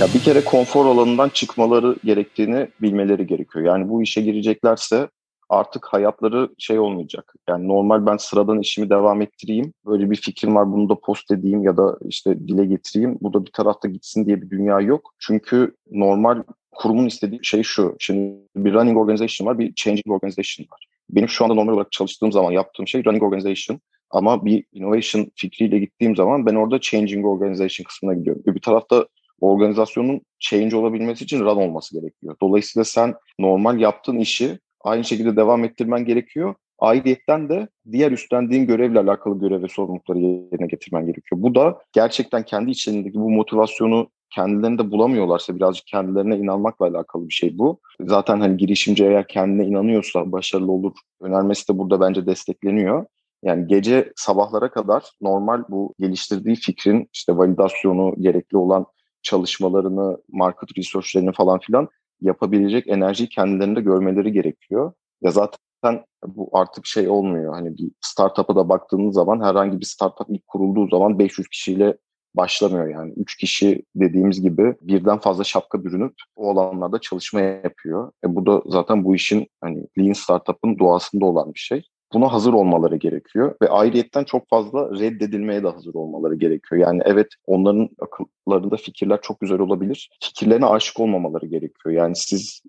Ya 0.00 0.06
bir 0.14 0.20
kere 0.20 0.44
konfor 0.44 0.86
alanından 0.86 1.28
çıkmaları 1.28 1.96
gerektiğini 2.04 2.68
bilmeleri 2.82 3.26
gerekiyor. 3.26 3.64
Yani 3.64 3.88
bu 3.88 4.02
işe 4.02 4.20
gireceklerse 4.20 5.08
artık 5.48 5.86
hayatları 5.86 6.48
şey 6.58 6.78
olmayacak. 6.78 7.34
Yani 7.48 7.68
normal 7.68 8.06
ben 8.06 8.16
sıradan 8.16 8.60
işimi 8.60 8.90
devam 8.90 9.22
ettireyim. 9.22 9.72
Böyle 9.86 10.10
bir 10.10 10.16
fikrim 10.16 10.54
var 10.54 10.72
bunu 10.72 10.88
da 10.88 10.94
post 10.94 11.30
edeyim 11.30 11.62
ya 11.62 11.76
da 11.76 11.98
işte 12.08 12.48
dile 12.48 12.64
getireyim. 12.64 13.18
Bu 13.20 13.32
da 13.32 13.46
bir 13.46 13.52
tarafta 13.52 13.88
gitsin 13.88 14.26
diye 14.26 14.42
bir 14.42 14.50
dünya 14.50 14.80
yok. 14.80 15.14
Çünkü 15.18 15.74
normal 15.90 16.42
kurumun 16.70 17.06
istediği 17.06 17.40
şey 17.42 17.62
şu. 17.62 17.96
Şimdi 17.98 18.36
bir 18.56 18.74
running 18.74 18.98
organization 18.98 19.46
var, 19.46 19.58
bir 19.58 19.74
changing 19.74 20.10
organization 20.10 20.66
var. 20.72 20.86
Benim 21.10 21.28
şu 21.28 21.44
anda 21.44 21.54
normal 21.54 21.72
olarak 21.72 21.92
çalıştığım 21.92 22.32
zaman 22.32 22.50
yaptığım 22.50 22.88
şey 22.88 23.04
running 23.04 23.22
organization. 23.22 23.80
Ama 24.10 24.44
bir 24.44 24.64
innovation 24.72 25.30
fikriyle 25.36 25.78
gittiğim 25.78 26.16
zaman 26.16 26.46
ben 26.46 26.54
orada 26.54 26.80
changing 26.80 27.26
organization 27.26 27.84
kısmına 27.84 28.14
gidiyorum. 28.14 28.42
Bir 28.46 28.60
tarafta 28.60 29.06
organizasyonun 29.40 30.20
change 30.38 30.76
olabilmesi 30.76 31.24
için 31.24 31.40
run 31.40 31.56
olması 31.56 32.00
gerekiyor. 32.00 32.36
Dolayısıyla 32.42 32.84
sen 32.84 33.14
normal 33.38 33.80
yaptığın 33.80 34.18
işi 34.18 34.58
aynı 34.84 35.04
şekilde 35.04 35.36
devam 35.36 35.64
ettirmen 35.64 36.04
gerekiyor. 36.04 36.54
Ayrıyetten 36.78 37.48
de 37.48 37.68
diğer 37.92 38.12
üstlendiğin 38.12 38.66
görevle 38.66 38.98
alakalı 38.98 39.38
görev 39.38 39.62
ve 39.62 39.68
sorumlulukları 39.68 40.18
yerine 40.18 40.66
getirmen 40.66 41.06
gerekiyor. 41.06 41.42
Bu 41.42 41.54
da 41.54 41.78
gerçekten 41.92 42.42
kendi 42.42 42.70
içlerindeki 42.70 43.18
bu 43.18 43.30
motivasyonu 43.30 44.10
kendilerinde 44.30 44.90
bulamıyorlarsa 44.90 45.56
birazcık 45.56 45.86
kendilerine 45.86 46.36
inanmakla 46.36 46.86
alakalı 46.86 47.28
bir 47.28 47.34
şey 47.34 47.58
bu. 47.58 47.80
Zaten 48.00 48.40
hani 48.40 48.56
girişimci 48.56 49.04
eğer 49.04 49.28
kendine 49.28 49.66
inanıyorsa 49.66 50.32
başarılı 50.32 50.72
olur 50.72 50.92
önermesi 51.20 51.68
de 51.68 51.78
burada 51.78 52.00
bence 52.00 52.26
destekleniyor. 52.26 53.06
Yani 53.42 53.66
gece 53.66 54.12
sabahlara 54.16 54.70
kadar 54.70 55.04
normal 55.20 55.64
bu 55.68 55.94
geliştirdiği 55.98 56.56
fikrin 56.56 57.08
işte 57.12 57.36
validasyonu, 57.36 58.14
gerekli 58.18 58.56
olan 58.56 58.86
çalışmalarını, 59.22 60.18
market 60.28 60.78
research'lerini 60.78 61.32
falan 61.32 61.58
filan 61.58 61.88
yapabilecek 62.24 62.88
enerjiyi 62.88 63.28
kendilerinde 63.28 63.80
görmeleri 63.80 64.32
gerekiyor. 64.32 64.92
Ya 65.22 65.30
zaten 65.30 66.04
bu 66.26 66.50
artık 66.52 66.86
şey 66.86 67.08
olmuyor. 67.08 67.54
Hani 67.54 67.78
bir 67.78 67.90
startup'a 68.00 68.56
da 68.56 68.68
baktığınız 68.68 69.14
zaman 69.14 69.44
herhangi 69.44 69.80
bir 69.80 69.86
startup 69.86 70.26
ilk 70.28 70.46
kurulduğu 70.46 70.88
zaman 70.88 71.18
500 71.18 71.48
kişiyle 71.48 71.96
başlamıyor 72.34 72.88
yani. 72.88 73.12
Üç 73.16 73.36
kişi 73.36 73.82
dediğimiz 73.94 74.42
gibi 74.42 74.76
birden 74.80 75.18
fazla 75.18 75.44
şapka 75.44 75.84
bürünüp 75.84 76.14
o 76.36 76.50
alanlarda 76.50 77.00
çalışma 77.00 77.40
yapıyor. 77.40 78.12
E 78.24 78.34
bu 78.34 78.46
da 78.46 78.62
zaten 78.66 79.04
bu 79.04 79.14
işin 79.14 79.46
hani 79.60 79.86
lean 79.98 80.12
startup'ın 80.12 80.78
doğasında 80.78 81.24
olan 81.24 81.54
bir 81.54 81.58
şey 81.58 81.82
buna 82.14 82.32
hazır 82.32 82.52
olmaları 82.52 82.96
gerekiyor 82.96 83.54
ve 83.62 83.68
ayrıyetten 83.68 84.24
çok 84.24 84.48
fazla 84.48 84.90
reddedilmeye 85.00 85.62
de 85.62 85.68
hazır 85.68 85.94
olmaları 85.94 86.34
gerekiyor. 86.34 86.80
Yani 86.80 87.02
evet 87.04 87.26
onların 87.46 87.88
akıllarında 87.98 88.76
fikirler 88.76 89.20
çok 89.22 89.40
güzel 89.40 89.58
olabilir. 89.58 90.10
Fikirlerine 90.22 90.66
aşık 90.66 91.00
olmamaları 91.00 91.46
gerekiyor. 91.46 91.94
Yani 91.94 92.16
siz 92.16 92.62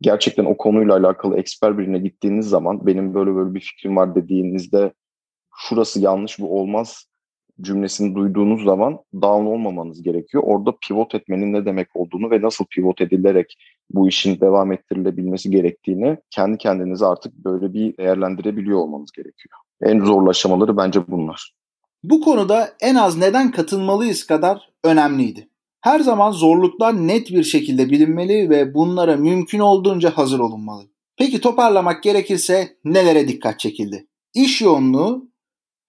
gerçekten 0.00 0.44
o 0.44 0.56
konuyla 0.56 0.96
alakalı 0.96 1.36
eksper 1.36 1.78
birine 1.78 1.98
gittiğiniz 1.98 2.48
zaman 2.48 2.86
benim 2.86 3.14
böyle 3.14 3.34
böyle 3.34 3.54
bir 3.54 3.60
fikrim 3.60 3.96
var 3.96 4.14
dediğinizde 4.14 4.92
şurası 5.56 6.00
yanlış 6.00 6.38
bu 6.38 6.60
olmaz 6.60 7.06
cümlesini 7.60 8.14
duyduğunuz 8.14 8.64
zaman 8.64 8.98
down 9.14 9.46
olmamanız 9.46 10.02
gerekiyor. 10.02 10.42
Orada 10.46 10.72
pivot 10.88 11.14
etmenin 11.14 11.52
ne 11.52 11.66
demek 11.66 11.88
olduğunu 11.94 12.30
ve 12.30 12.42
nasıl 12.42 12.64
pivot 12.64 13.00
edilerek 13.00 13.56
bu 13.90 14.08
işin 14.08 14.40
devam 14.40 14.72
ettirilebilmesi 14.72 15.50
gerektiğini 15.50 16.16
kendi 16.30 16.58
kendinize 16.58 17.06
artık 17.06 17.34
böyle 17.34 17.72
bir 17.72 17.96
değerlendirebiliyor 17.96 18.78
olmanız 18.78 19.12
gerekiyor. 19.12 19.54
En 19.82 20.00
zorlu 20.00 20.30
aşamaları 20.30 20.76
bence 20.76 21.08
bunlar. 21.08 21.54
Bu 22.02 22.20
konuda 22.20 22.68
en 22.80 22.94
az 22.94 23.18
neden 23.18 23.50
katılmalıyız 23.50 24.26
kadar 24.26 24.70
önemliydi. 24.84 25.48
Her 25.80 26.00
zaman 26.00 26.30
zorluklar 26.30 27.06
net 27.06 27.30
bir 27.30 27.44
şekilde 27.44 27.90
bilinmeli 27.90 28.50
ve 28.50 28.74
bunlara 28.74 29.16
mümkün 29.16 29.58
olduğunca 29.58 30.10
hazır 30.10 30.38
olunmalı. 30.38 30.82
Peki 31.16 31.40
toparlamak 31.40 32.02
gerekirse 32.02 32.68
nelere 32.84 33.28
dikkat 33.28 33.58
çekildi? 33.58 34.06
İş 34.34 34.62
yoğunluğu, 34.62 35.28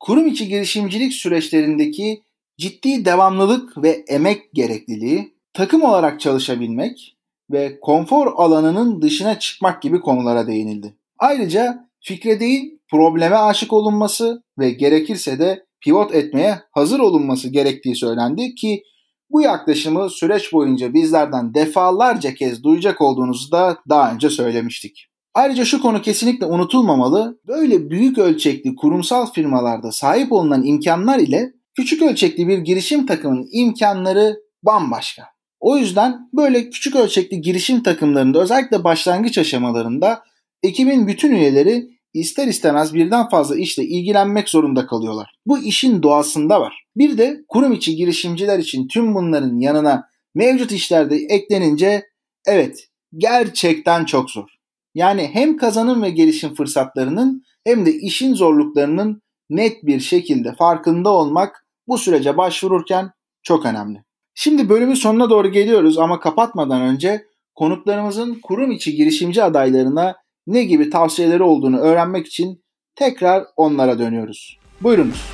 kurum 0.06 0.28
içi 0.28 0.48
girişimcilik 0.48 1.14
süreçlerindeki 1.14 2.22
ciddi 2.58 3.06
devamlılık 3.06 3.84
ve 3.84 4.06
emek 4.08 4.54
gerekliliği, 4.54 5.34
takım 5.54 5.84
olarak 5.84 6.20
çalışabilmek 6.20 7.18
ve 7.52 7.80
konfor 7.80 8.34
alanının 8.36 9.02
dışına 9.02 9.40
çıkmak 9.40 9.82
gibi 9.82 10.02
konulara 10.02 10.48
değinildi. 10.48 10.96
Ayrıca 11.20 11.90
fikre 12.00 12.40
değil 12.40 12.80
probleme 12.92 13.36
aşık 13.36 13.74
olunması 13.74 14.44
ve 14.60 14.70
gerekirse 14.70 15.40
de 15.40 15.66
pivot 15.82 16.16
etmeye 16.16 16.60
hazır 16.72 17.00
olunması 17.00 17.50
gerektiği 17.50 17.96
söylendi 17.96 18.56
ki 18.56 18.84
bu 19.30 19.42
yaklaşımı 19.42 20.10
süreç 20.10 20.54
boyunca 20.54 20.94
bizlerden 20.94 21.54
defalarca 21.54 22.34
kez 22.34 22.64
duyacak 22.64 23.02
olduğunuzu 23.02 23.52
da 23.52 23.78
daha 23.90 24.14
önce 24.14 24.30
söylemiştik. 24.30 25.08
Ayrıca 25.36 25.66
şu 25.66 25.82
konu 25.82 26.02
kesinlikle 26.02 26.46
unutulmamalı. 26.46 27.40
Böyle 27.48 27.90
büyük 27.90 28.18
ölçekli 28.18 28.76
kurumsal 28.76 29.32
firmalarda 29.32 29.92
sahip 29.92 30.32
olunan 30.32 30.66
imkanlar 30.66 31.20
ile 31.20 31.54
küçük 31.78 32.02
ölçekli 32.02 32.48
bir 32.48 32.58
girişim 32.58 33.06
takımının 33.06 33.48
imkanları 33.52 34.38
bambaşka. 34.64 35.24
O 35.60 35.78
yüzden 35.78 36.30
böyle 36.34 36.70
küçük 36.70 36.96
ölçekli 36.96 37.42
girişim 37.42 37.84
takımlarında 37.84 38.42
özellikle 38.42 38.84
başlangıç 38.84 39.38
aşamalarında 39.38 40.24
ekibin 40.64 41.08
bütün 41.08 41.32
üyeleri 41.32 41.88
ister 42.14 42.48
istemez 42.48 42.94
birden 42.94 43.30
fazla 43.30 43.56
işle 43.56 43.84
ilgilenmek 43.84 44.50
zorunda 44.50 44.88
kalıyorlar. 44.88 45.36
Bu 45.46 45.58
işin 45.58 46.04
doğasında 46.04 46.62
var. 46.62 46.84
Bir 46.96 47.18
de 47.18 47.38
kurum 47.48 47.74
içi 47.74 47.96
girişimciler 47.96 48.60
için 48.60 48.88
tüm 48.88 49.16
bunların 49.16 49.60
yanına 49.60 50.10
mevcut 50.36 50.72
işlerde 50.72 51.16
eklenince 51.16 52.04
evet 52.46 52.88
gerçekten 53.18 54.06
çok 54.06 54.32
zor. 54.32 54.55
Yani 54.96 55.30
hem 55.34 55.58
kazanım 55.58 56.04
ve 56.04 56.10
gelişim 56.10 56.56
fırsatlarının 56.56 57.44
hem 57.64 57.86
de 57.86 57.94
işin 57.94 58.34
zorluklarının 58.34 59.22
net 59.50 59.86
bir 59.86 60.00
şekilde 60.00 60.56
farkında 60.56 61.10
olmak 61.10 61.66
bu 61.88 61.98
sürece 61.98 62.38
başvururken 62.38 63.12
çok 63.44 63.66
önemli. 63.66 64.04
Şimdi 64.34 64.70
bölümün 64.70 64.94
sonuna 64.94 65.30
doğru 65.30 65.52
geliyoruz 65.52 65.98
ama 65.98 66.20
kapatmadan 66.20 66.82
önce 66.82 67.26
konuklarımızın 67.56 68.40
kurum 68.44 68.72
içi 68.72 68.96
girişimci 68.96 69.44
adaylarına 69.44 70.16
ne 70.48 70.64
gibi 70.64 70.90
tavsiyeleri 70.90 71.44
olduğunu 71.44 71.78
öğrenmek 71.78 72.28
için 72.28 72.64
tekrar 72.96 73.46
onlara 73.56 74.00
dönüyoruz. 74.00 74.60
Buyurunuz. 74.82 75.26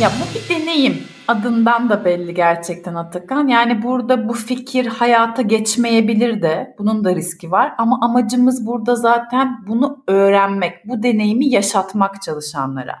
Ya 0.00 0.10
bu 0.10 0.34
bir 0.34 0.54
deneyim. 0.54 1.04
Adından 1.28 1.90
da 1.90 2.04
belli 2.04 2.34
gerçekten 2.34 2.94
Atakan. 2.94 3.48
Yani 3.48 3.82
burada 3.82 4.28
bu 4.28 4.32
fikir 4.32 4.86
hayata 4.86 5.42
geçmeyebilir 5.42 6.42
de. 6.42 6.74
Bunun 6.78 7.04
da 7.04 7.14
riski 7.14 7.50
var. 7.50 7.72
Ama 7.78 7.98
amacımız 8.02 8.66
burada 8.66 8.96
zaten 8.96 9.64
bunu 9.66 10.04
öğrenmek, 10.06 10.88
bu 10.88 11.02
deneyimi 11.02 11.48
yaşatmak 11.48 12.22
çalışanlara. 12.22 12.98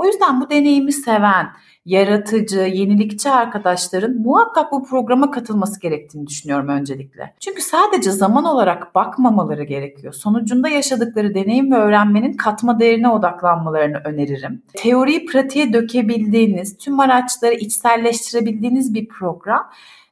O 0.00 0.04
yüzden 0.04 0.40
bu 0.40 0.50
deneyimi 0.50 0.92
seven, 0.92 1.46
yaratıcı, 1.84 2.60
yenilikçi 2.60 3.30
arkadaşların 3.30 4.16
muhakkak 4.16 4.72
bu 4.72 4.84
programa 4.84 5.30
katılması 5.30 5.80
gerektiğini 5.80 6.26
düşünüyorum 6.26 6.68
öncelikle. 6.68 7.34
Çünkü 7.40 7.62
sadece 7.62 8.10
zaman 8.10 8.44
olarak 8.44 8.94
bakmamaları 8.94 9.64
gerekiyor. 9.64 10.12
Sonucunda 10.12 10.68
yaşadıkları 10.68 11.34
deneyim 11.34 11.72
ve 11.72 11.76
öğrenmenin 11.76 12.32
katma 12.32 12.80
değerine 12.80 13.08
odaklanmalarını 13.08 13.96
öneririm. 14.04 14.62
Teoriyi 14.74 15.26
pratiğe 15.26 15.72
dökebildiğiniz, 15.72 16.76
tüm 16.76 17.00
araçları 17.00 17.54
içselleştirebildiğiniz 17.54 18.94
bir 18.94 19.08
program 19.08 19.70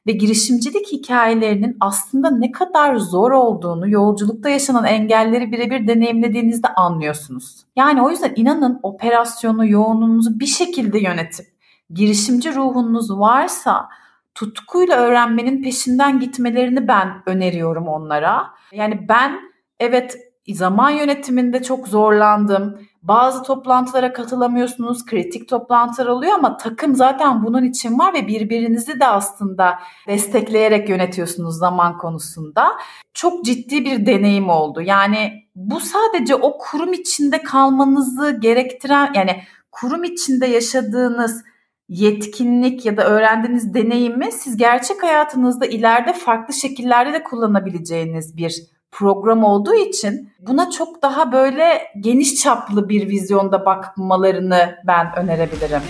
ve 0.09 0.13
girişimcilik 0.13 0.91
hikayelerinin 0.91 1.77
aslında 1.79 2.29
ne 2.29 2.51
kadar 2.51 2.95
zor 2.95 3.31
olduğunu 3.31 3.89
yolculukta 3.89 4.49
yaşanan 4.49 4.85
engelleri 4.85 5.51
birebir 5.51 5.87
deneyimlediğinizde 5.87 6.67
anlıyorsunuz. 6.67 7.65
Yani 7.75 8.01
o 8.01 8.09
yüzden 8.09 8.33
inanın 8.35 8.79
operasyonu, 8.83 9.67
yoğunluğunuzu 9.67 10.39
bir 10.39 10.45
şekilde 10.45 10.99
yönetip 10.99 11.45
girişimci 11.89 12.55
ruhunuz 12.55 13.11
varsa 13.11 13.89
tutkuyla 14.35 14.97
öğrenmenin 14.97 15.63
peşinden 15.63 16.19
gitmelerini 16.19 16.87
ben 16.87 17.09
öneriyorum 17.25 17.87
onlara. 17.87 18.47
Yani 18.71 19.05
ben 19.09 19.39
evet 19.79 20.17
zaman 20.53 20.89
yönetiminde 20.89 21.63
çok 21.63 21.87
zorlandım. 21.87 22.79
Bazı 23.03 23.43
toplantılara 23.43 24.13
katılamıyorsunuz, 24.13 25.05
kritik 25.05 25.49
toplantılar 25.49 26.07
oluyor 26.07 26.33
ama 26.33 26.57
takım 26.57 26.95
zaten 26.95 27.43
bunun 27.43 27.63
için 27.63 27.99
var 27.99 28.13
ve 28.13 28.27
birbirinizi 28.27 28.99
de 28.99 29.07
aslında 29.07 29.79
destekleyerek 30.07 30.89
yönetiyorsunuz 30.89 31.57
zaman 31.57 31.97
konusunda. 31.97 32.71
Çok 33.13 33.45
ciddi 33.45 33.85
bir 33.85 34.05
deneyim 34.05 34.49
oldu. 34.49 34.81
Yani 34.81 35.43
bu 35.55 35.79
sadece 35.79 36.35
o 36.35 36.57
kurum 36.57 36.93
içinde 36.93 37.43
kalmanızı 37.43 38.37
gerektiren 38.41 39.11
yani 39.15 39.43
kurum 39.71 40.03
içinde 40.03 40.45
yaşadığınız 40.45 41.43
yetkinlik 41.89 42.85
ya 42.85 42.97
da 42.97 43.03
öğrendiğiniz 43.03 43.73
deneyimi 43.73 44.31
siz 44.31 44.57
gerçek 44.57 45.03
hayatınızda 45.03 45.65
ileride 45.65 46.13
farklı 46.13 46.53
şekillerde 46.53 47.13
de 47.13 47.23
kullanabileceğiniz 47.23 48.37
bir 48.37 48.78
program 48.91 49.43
olduğu 49.43 49.73
için 49.73 50.29
buna 50.39 50.71
çok 50.71 51.01
daha 51.01 51.31
böyle 51.31 51.81
geniş 51.99 52.35
çaplı 52.35 52.89
bir 52.89 53.09
vizyonda 53.09 53.65
bakmalarını 53.65 54.75
ben 54.87 55.07
önerebilirim. 55.17 55.81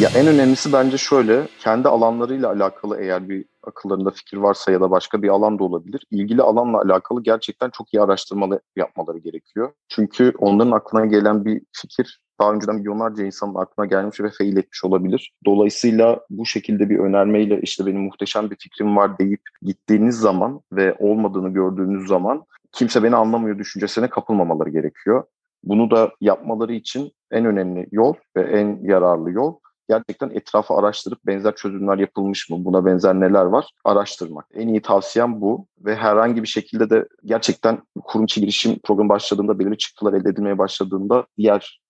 Ya 0.00 0.10
en 0.16 0.26
önemlisi 0.26 0.72
bence 0.72 0.98
şöyle, 0.98 1.48
kendi 1.58 1.88
alanlarıyla 1.88 2.48
alakalı 2.50 3.00
eğer 3.00 3.28
bir 3.28 3.44
akıllarında 3.66 4.10
fikir 4.10 4.36
varsa 4.36 4.72
ya 4.72 4.80
da 4.80 4.90
başka 4.90 5.22
bir 5.22 5.28
alan 5.28 5.58
da 5.58 5.64
olabilir. 5.64 6.06
İlgili 6.10 6.42
alanla 6.42 6.80
alakalı 6.80 7.22
gerçekten 7.22 7.70
çok 7.70 7.94
iyi 7.94 8.00
araştırmalı 8.00 8.60
yapmaları 8.76 9.18
gerekiyor. 9.18 9.72
Çünkü 9.88 10.32
onların 10.38 10.70
aklına 10.70 11.06
gelen 11.06 11.44
bir 11.44 11.62
fikir 11.72 12.20
daha 12.42 12.52
önceden 12.52 12.76
milyonlarca 12.76 13.24
insanın 13.24 13.54
aklına 13.54 13.86
gelmiş 13.86 14.20
ve 14.20 14.30
fail 14.38 14.56
etmiş 14.56 14.84
olabilir. 14.84 15.32
Dolayısıyla 15.46 16.20
bu 16.30 16.46
şekilde 16.46 16.90
bir 16.90 16.98
önermeyle 16.98 17.60
işte 17.60 17.86
benim 17.86 18.00
muhteşem 18.00 18.50
bir 18.50 18.56
fikrim 18.56 18.96
var 18.96 19.18
deyip 19.18 19.40
gittiğiniz 19.62 20.16
zaman 20.18 20.60
ve 20.72 20.94
olmadığını 20.98 21.48
gördüğünüz 21.48 22.08
zaman 22.08 22.44
kimse 22.72 23.02
beni 23.02 23.16
anlamıyor 23.16 23.58
düşüncesine 23.58 24.08
kapılmamaları 24.10 24.70
gerekiyor. 24.70 25.24
Bunu 25.64 25.90
da 25.90 26.10
yapmaları 26.20 26.72
için 26.74 27.12
en 27.30 27.44
önemli 27.44 27.88
yol 27.92 28.14
ve 28.36 28.42
en 28.42 28.78
yararlı 28.82 29.30
yol 29.30 29.54
gerçekten 29.88 30.30
etrafı 30.30 30.74
araştırıp 30.74 31.26
benzer 31.26 31.54
çözümler 31.54 31.98
yapılmış 31.98 32.50
mı, 32.50 32.64
buna 32.64 32.86
benzer 32.86 33.14
neler 33.14 33.44
var 33.44 33.70
araştırmak. 33.84 34.46
En 34.54 34.68
iyi 34.68 34.82
tavsiyem 34.82 35.40
bu 35.40 35.66
ve 35.78 35.96
herhangi 35.96 36.42
bir 36.42 36.48
şekilde 36.48 36.90
de 36.90 37.08
gerçekten 37.24 37.82
kurum 38.04 38.24
içi 38.24 38.40
girişim 38.40 38.78
programı 38.84 39.08
başladığında 39.08 39.58
belirli 39.58 39.78
çıktılar 39.78 40.12
elde 40.12 40.28
edilmeye 40.28 40.58
başladığında 40.58 41.26
diğer 41.38 41.81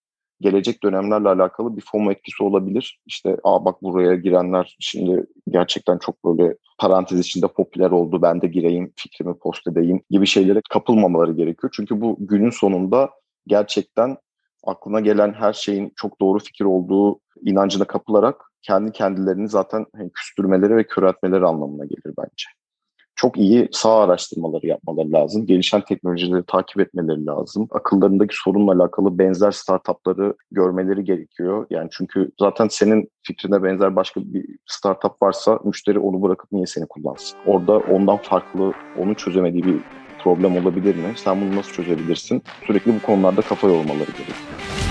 gelecek 0.43 0.83
dönemlerle 0.83 1.29
alakalı 1.29 1.77
bir 1.77 1.83
FOMO 1.93 2.13
etkisi 2.13 2.43
olabilir. 2.43 3.01
İşte 3.07 3.37
aa 3.45 3.65
bak 3.65 3.83
buraya 3.83 4.15
girenler 4.15 4.77
şimdi 4.81 5.27
gerçekten 5.49 5.99
çok 5.99 6.25
böyle 6.25 6.57
parantez 6.79 7.21
içinde 7.21 7.47
popüler 7.47 7.91
oldu 7.91 8.23
ben 8.23 8.43
de 8.43 8.47
gireyim 8.47 8.93
fikrimi 8.97 9.39
post 9.39 9.67
edeyim 9.67 10.03
gibi 10.11 10.27
şeylere 10.27 10.61
kapılmamaları 10.71 11.33
gerekiyor. 11.33 11.73
Çünkü 11.77 12.01
bu 12.01 12.17
günün 12.21 12.51
sonunda 12.51 13.11
gerçekten 13.47 14.17
aklına 14.65 15.01
gelen 15.01 15.33
her 15.33 15.53
şeyin 15.53 15.93
çok 15.97 16.21
doğru 16.21 16.39
fikir 16.39 16.65
olduğu 16.65 17.21
inancına 17.43 17.85
kapılarak 17.85 18.37
kendi 18.63 18.93
kendilerini 18.93 19.49
zaten 19.49 19.87
küstürmeleri 20.15 20.77
ve 20.77 20.87
köreltmeleri 20.87 21.47
anlamına 21.47 21.85
gelir 21.85 22.15
bence 22.19 22.62
çok 23.17 23.39
iyi 23.39 23.69
sağ 23.73 24.01
araştırmaları 24.01 24.67
yapmaları 24.67 25.13
lazım. 25.13 25.47
Gelişen 25.47 25.81
teknolojileri 25.81 26.43
takip 26.47 26.81
etmeleri 26.81 27.27
lazım. 27.27 27.69
Akıllarındaki 27.71 28.35
sorunla 28.37 28.73
alakalı 28.73 29.19
benzer 29.19 29.51
startupları 29.51 30.35
görmeleri 30.51 31.05
gerekiyor. 31.05 31.67
Yani 31.71 31.89
çünkü 31.93 32.31
zaten 32.41 32.69
senin 32.69 33.09
fikrine 33.23 33.63
benzer 33.63 33.97
başka 33.97 34.21
bir 34.25 34.47
startup 34.67 35.23
varsa 35.23 35.59
müşteri 35.65 35.99
onu 35.99 36.23
bırakıp 36.23 36.53
niye 36.53 36.67
seni 36.67 36.87
kullansın? 36.87 37.39
Orada 37.47 37.79
ondan 37.79 38.17
farklı, 38.17 38.73
onu 38.99 39.15
çözemediği 39.15 39.65
bir 39.65 39.77
problem 40.23 40.57
olabilir 40.57 40.97
mi? 40.97 41.13
Sen 41.17 41.41
bunu 41.41 41.57
nasıl 41.57 41.73
çözebilirsin? 41.73 42.43
Sürekli 42.67 42.95
bu 42.95 43.07
konularda 43.07 43.43
kafa 43.43 43.67
yormaları 43.67 44.11
gerekiyor. 44.11 44.82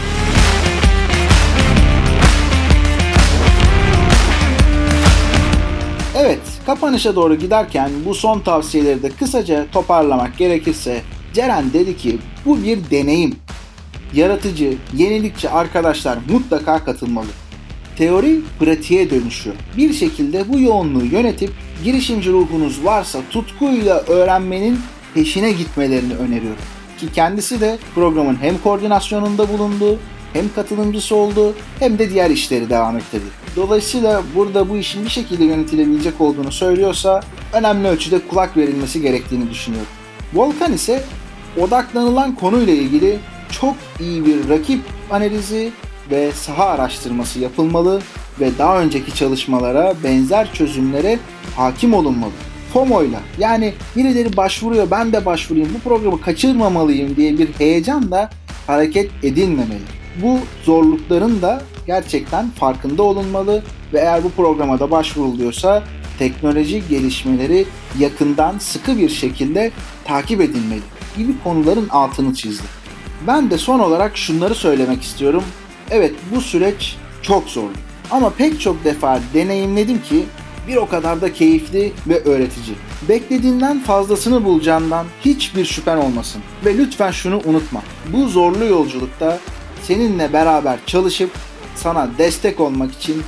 Evet, 6.23 6.39
kapanışa 6.65 7.15
doğru 7.15 7.35
giderken 7.35 7.91
bu 8.05 8.15
son 8.15 8.39
tavsiyeleri 8.39 9.03
de 9.03 9.09
kısaca 9.09 9.65
toparlamak 9.71 10.37
gerekirse 10.37 11.01
Ceren 11.33 11.73
dedi 11.73 11.97
ki 11.97 12.17
bu 12.45 12.63
bir 12.63 12.79
deneyim. 12.91 13.35
Yaratıcı, 14.13 14.77
yenilikçi 14.93 15.49
arkadaşlar 15.49 16.17
mutlaka 16.31 16.83
katılmalı. 16.85 17.27
Teori 17.97 18.39
pratiğe 18.59 19.09
dönüşüyor. 19.09 19.55
Bir 19.77 19.93
şekilde 19.93 20.53
bu 20.53 20.59
yoğunluğu 20.59 21.05
yönetip 21.05 21.51
girişimci 21.83 22.31
ruhunuz 22.31 22.85
varsa 22.85 23.19
tutkuyla 23.29 23.99
öğrenmenin 23.99 24.79
peşine 25.13 25.51
gitmelerini 25.51 26.13
öneriyorum. 26.13 26.61
Ki 26.99 27.07
kendisi 27.13 27.61
de 27.61 27.77
programın 27.95 28.37
hem 28.41 28.57
koordinasyonunda 28.57 29.49
bulundu 29.49 29.99
hem 30.33 30.53
katılımcısı 30.55 31.15
oldu 31.15 31.55
hem 31.79 31.99
de 31.99 32.09
diğer 32.09 32.29
işleri 32.29 32.69
devam 32.69 32.97
ettirdi. 32.97 33.40
Dolayısıyla 33.55 34.23
burada 34.35 34.69
bu 34.69 34.77
işin 34.77 35.05
bir 35.05 35.09
şekilde 35.09 35.43
yönetilebilecek 35.43 36.21
olduğunu 36.21 36.51
söylüyorsa 36.51 37.21
önemli 37.53 37.87
ölçüde 37.87 38.19
kulak 38.27 38.57
verilmesi 38.57 39.01
gerektiğini 39.01 39.49
düşünüyorum. 39.49 39.91
Volkan 40.33 40.73
ise 40.73 41.03
odaklanılan 41.59 42.35
konuyla 42.35 42.73
ilgili 42.73 43.19
çok 43.51 43.75
iyi 43.99 44.25
bir 44.25 44.49
rakip 44.49 44.81
analizi 45.11 45.71
ve 46.11 46.31
saha 46.31 46.65
araştırması 46.65 47.39
yapılmalı 47.39 48.01
ve 48.39 48.57
daha 48.57 48.81
önceki 48.81 49.15
çalışmalara 49.15 49.93
benzer 50.03 50.53
çözümlere 50.53 51.19
hakim 51.55 51.93
olunmalı. 51.93 52.31
FOMO'yla 52.73 53.19
yani 53.39 53.73
birileri 53.95 54.37
başvuruyor 54.37 54.91
ben 54.91 55.13
de 55.13 55.25
başvurayım 55.25 55.69
bu 55.73 55.89
programı 55.89 56.21
kaçırmamalıyım 56.21 57.15
diye 57.15 57.37
bir 57.37 57.49
heyecanla 57.57 58.29
hareket 58.67 59.11
edilmemeli. 59.23 59.81
Bu 60.21 60.39
zorlukların 60.63 61.41
da 61.41 61.61
gerçekten 61.91 62.49
farkında 62.49 63.03
olunmalı 63.03 63.63
ve 63.93 63.99
eğer 63.99 64.23
bu 64.23 64.31
programa 64.31 64.79
da 64.79 64.91
başvuruluyorsa 64.91 65.83
teknoloji 66.19 66.83
gelişmeleri 66.89 67.65
yakından 67.99 68.57
sıkı 68.57 68.97
bir 68.97 69.09
şekilde 69.09 69.71
takip 70.05 70.41
edilmeli 70.41 70.81
gibi 71.17 71.31
konuların 71.43 71.89
altını 71.89 72.33
çizdi. 72.33 72.63
Ben 73.27 73.51
de 73.51 73.57
son 73.57 73.79
olarak 73.79 74.17
şunları 74.17 74.55
söylemek 74.55 75.01
istiyorum. 75.01 75.43
Evet 75.89 76.13
bu 76.35 76.41
süreç 76.41 76.97
çok 77.21 77.49
zorlu. 77.49 77.73
Ama 78.11 78.29
pek 78.29 78.61
çok 78.61 78.83
defa 78.83 79.19
deneyimledim 79.33 80.01
ki 80.01 80.25
bir 80.67 80.75
o 80.75 80.87
kadar 80.87 81.21
da 81.21 81.33
keyifli 81.33 81.93
ve 82.07 82.23
öğretici. 82.23 82.75
Beklediğinden 83.09 83.79
fazlasını 83.79 84.43
bulacağından 84.43 85.05
hiçbir 85.25 85.65
şüphen 85.65 85.97
olmasın. 85.97 86.41
Ve 86.65 86.77
lütfen 86.77 87.11
şunu 87.11 87.41
unutma. 87.45 87.81
Bu 88.13 88.27
zorlu 88.27 88.65
yolculukta 88.65 89.39
seninle 89.83 90.33
beraber 90.33 90.79
çalışıp 90.85 91.31
sana 91.83 92.09
destek 92.17 92.59
olmak 92.59 92.93
için 92.93 93.23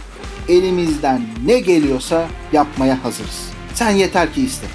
elimizden 0.50 1.22
ne 1.46 1.60
geliyorsa 1.60 2.28
yapmaya 2.52 3.04
hazırız. 3.04 3.50
Sen 3.74 3.90
yeter 3.90 4.34
ki 4.34 4.42
iste. 4.42 4.68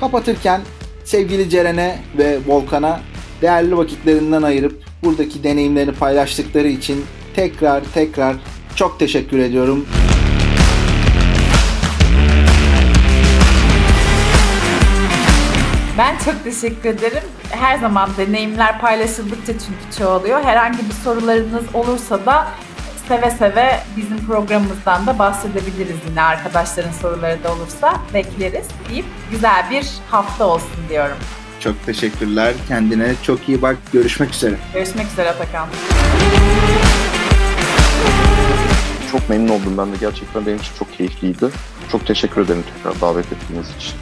Kapatırken 0.00 0.60
sevgili 1.04 1.50
Ceren'e 1.50 1.98
ve 2.18 2.38
Volkan'a 2.46 3.00
değerli 3.42 3.76
vakitlerinden 3.76 4.42
ayırıp 4.42 4.82
buradaki 5.04 5.44
deneyimlerini 5.44 5.92
paylaştıkları 5.92 6.68
için 6.68 7.04
tekrar 7.36 7.82
tekrar 7.94 8.36
çok 8.76 8.98
teşekkür 8.98 9.38
ediyorum. 9.38 9.86
Ben 15.98 16.18
çok 16.24 16.44
teşekkür 16.44 16.88
ederim. 16.88 17.22
Her 17.50 17.78
zaman 17.78 18.10
deneyimler 18.18 18.80
paylaşıldıkça 18.80 19.52
çünkü 19.52 19.98
çoğalıyor. 19.98 20.42
Herhangi 20.42 20.78
bir 20.78 20.94
sorularınız 21.04 21.64
olursa 21.74 22.26
da 22.26 22.48
seve 23.12 23.30
seve 23.30 23.80
bizim 23.96 24.26
programımızdan 24.26 25.06
da 25.06 25.18
bahsedebiliriz 25.18 25.96
yine 26.08 26.22
arkadaşların 26.22 26.92
soruları 26.92 27.44
da 27.44 27.52
olursa 27.52 28.00
bekleriz 28.14 28.66
deyip 28.88 29.04
güzel 29.30 29.70
bir 29.70 29.86
hafta 30.10 30.44
olsun 30.44 30.88
diyorum. 30.88 31.16
Çok 31.60 31.86
teşekkürler. 31.86 32.54
Kendine 32.68 33.14
çok 33.22 33.48
iyi 33.48 33.62
bak. 33.62 33.76
Görüşmek 33.92 34.34
üzere. 34.34 34.54
Görüşmek 34.74 35.06
üzere 35.06 35.30
Atakan. 35.30 35.68
Çok 39.12 39.28
memnun 39.28 39.48
oldum 39.48 39.78
ben 39.78 39.92
de. 39.92 39.96
Gerçekten 40.00 40.46
benim 40.46 40.58
için 40.58 40.72
çok 40.78 40.92
keyifliydi. 40.92 41.46
Çok 41.92 42.06
teşekkür 42.06 42.40
ederim 42.40 42.64
tekrar 42.76 43.00
davet 43.00 43.26
ettiğiniz 43.32 43.76
için. 43.76 43.94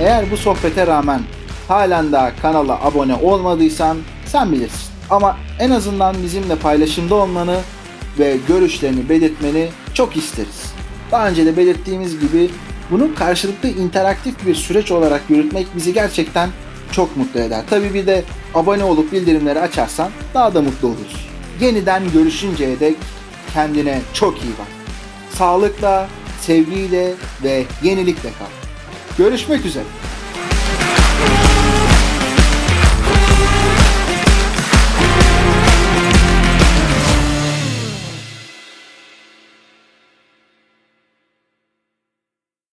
Eğer 0.00 0.30
bu 0.30 0.36
sohbete 0.36 0.86
rağmen 0.86 1.20
halen 1.68 2.12
daha 2.12 2.36
kanala 2.36 2.84
abone 2.84 3.14
olmadıysan 3.14 3.98
sen 4.26 4.52
bilirsin. 4.52 4.90
Ama 5.10 5.36
en 5.58 5.70
azından 5.70 6.22
bizimle 6.22 6.56
paylaşımda 6.56 7.14
olmanı 7.14 7.56
ve 8.18 8.36
görüşlerini 8.48 9.08
belirtmeni 9.08 9.68
çok 9.94 10.16
isteriz. 10.16 10.72
Daha 11.12 11.28
önce 11.28 11.46
de 11.46 11.56
belirttiğimiz 11.56 12.20
gibi 12.20 12.50
bunu 12.90 13.14
karşılıklı 13.14 13.68
interaktif 13.68 14.46
bir 14.46 14.54
süreç 14.54 14.90
olarak 14.90 15.22
yürütmek 15.28 15.66
bizi 15.76 15.92
gerçekten 15.92 16.50
çok 16.92 17.16
mutlu 17.16 17.40
eder. 17.40 17.62
Tabii 17.70 17.94
bir 17.94 18.06
de 18.06 18.24
abone 18.54 18.84
olup 18.84 19.12
bildirimleri 19.12 19.60
açarsan 19.60 20.10
daha 20.34 20.54
da 20.54 20.62
mutlu 20.62 20.88
oluruz. 20.88 21.26
Yeniden 21.60 22.02
görüşünceye 22.12 22.80
dek 22.80 22.96
kendine 23.54 24.00
çok 24.12 24.38
iyi 24.38 24.52
bak. 24.58 24.66
Sağlıkla, 25.30 26.08
sevgiyle 26.40 27.14
ve 27.42 27.64
yenilikle 27.82 28.28
kal. 28.38 28.46
Görüşmek 29.18 29.66
üzere. 29.66 29.84